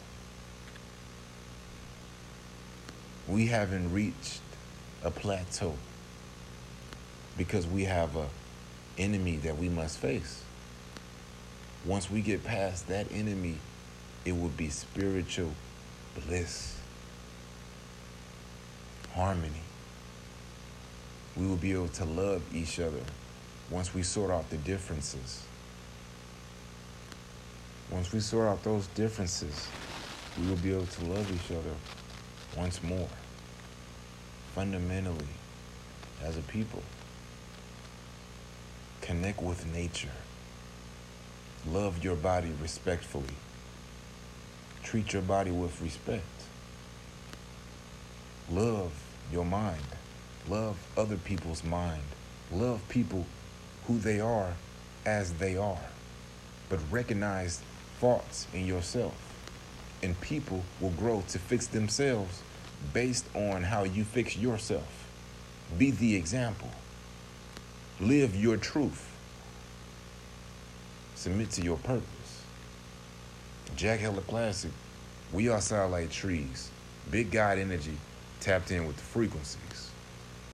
We 3.29 3.47
haven't 3.49 3.93
reached 3.93 4.41
a 5.03 5.11
plateau 5.11 5.75
because 7.37 7.67
we 7.67 7.85
have 7.85 8.15
a 8.17 8.29
enemy 8.99 9.37
that 9.39 9.59
we 9.59 9.69
must 9.69 9.99
face. 9.99 10.43
Once 11.87 12.11
we 12.11 12.21
get 12.21 12.43
past 12.43 12.89
that 12.89 13.07
enemy, 13.13 13.57
it 14.25 14.33
will 14.33 14.49
be 14.49 14.69
spiritual 14.69 15.53
bliss, 16.27 16.81
harmony. 19.15 19.63
We 21.37 21.47
will 21.47 21.57
be 21.57 21.73
able 21.73 21.89
to 21.89 22.05
love 22.05 22.43
each 22.53 22.81
other 22.81 23.03
once 23.71 23.95
we 23.95 24.03
sort 24.03 24.33
out 24.33 24.51
the 24.51 24.57
differences. 24.57 25.45
Once 27.89 28.13
we 28.13 28.19
sort 28.19 28.49
out 28.49 28.65
those 28.65 28.89
differences, 28.89 29.69
we 30.41 30.49
will 30.49 30.57
be 30.57 30.73
able 30.73 30.87
to 30.87 31.05
love 31.05 31.31
each 31.33 31.57
other 31.57 31.75
once 32.57 32.83
more, 32.83 33.09
fundamentally, 34.57 35.29
as 36.21 36.37
a 36.37 36.43
people. 36.43 36.83
Connect 39.03 39.41
with 39.41 39.65
nature. 39.73 40.11
Love 41.71 42.05
your 42.05 42.15
body 42.15 42.53
respectfully. 42.63 43.35
Treat 44.85 45.13
your 45.13 45.23
body 45.23 45.51
with 45.51 45.83
respect. 45.83 46.25
Love 48.49 48.93
your 49.33 49.45
mind. 49.45 49.83
Love 50.49 50.77
other 50.97 51.17
people's 51.17 51.65
mind. 51.65 52.03
Love 52.53 52.81
people 52.89 53.27
who 53.87 53.99
they 53.99 54.21
are 54.21 54.53
as 55.05 55.35
they 55.35 55.57
are. 55.57 55.81
But 56.69 56.79
recognize 56.91 57.61
faults 57.99 58.47
in 58.55 58.65
yourself. 58.65 59.15
And 60.05 60.21
people 60.21 60.63
will 60.81 60.91
grow 60.91 61.25
to 61.29 61.39
fix 61.39 61.67
themselves 61.67 62.43
based 62.93 63.27
on 63.35 63.65
how 63.65 63.83
you 63.83 64.05
fix 64.05 64.37
yourself. 64.37 65.09
Be 65.77 65.91
the 65.91 66.15
example. 66.15 66.71
Live 67.99 68.37
your 68.37 68.57
truth. 68.57 69.16
Submit 71.17 71.51
to 71.53 71.63
your 71.63 71.79
purpose. 71.79 72.43
Jack 73.75 74.01
Hella 74.01 74.21
Classic, 74.21 74.71
we 75.33 75.49
all 75.49 75.61
sound 75.61 75.93
like 75.93 76.11
trees. 76.11 76.71
Big 77.11 77.31
God 77.31 77.59
energy 77.59 77.97
tapped 78.41 78.71
in 78.71 78.87
with 78.87 78.97
the 78.97 79.03
frequencies. 79.03 79.91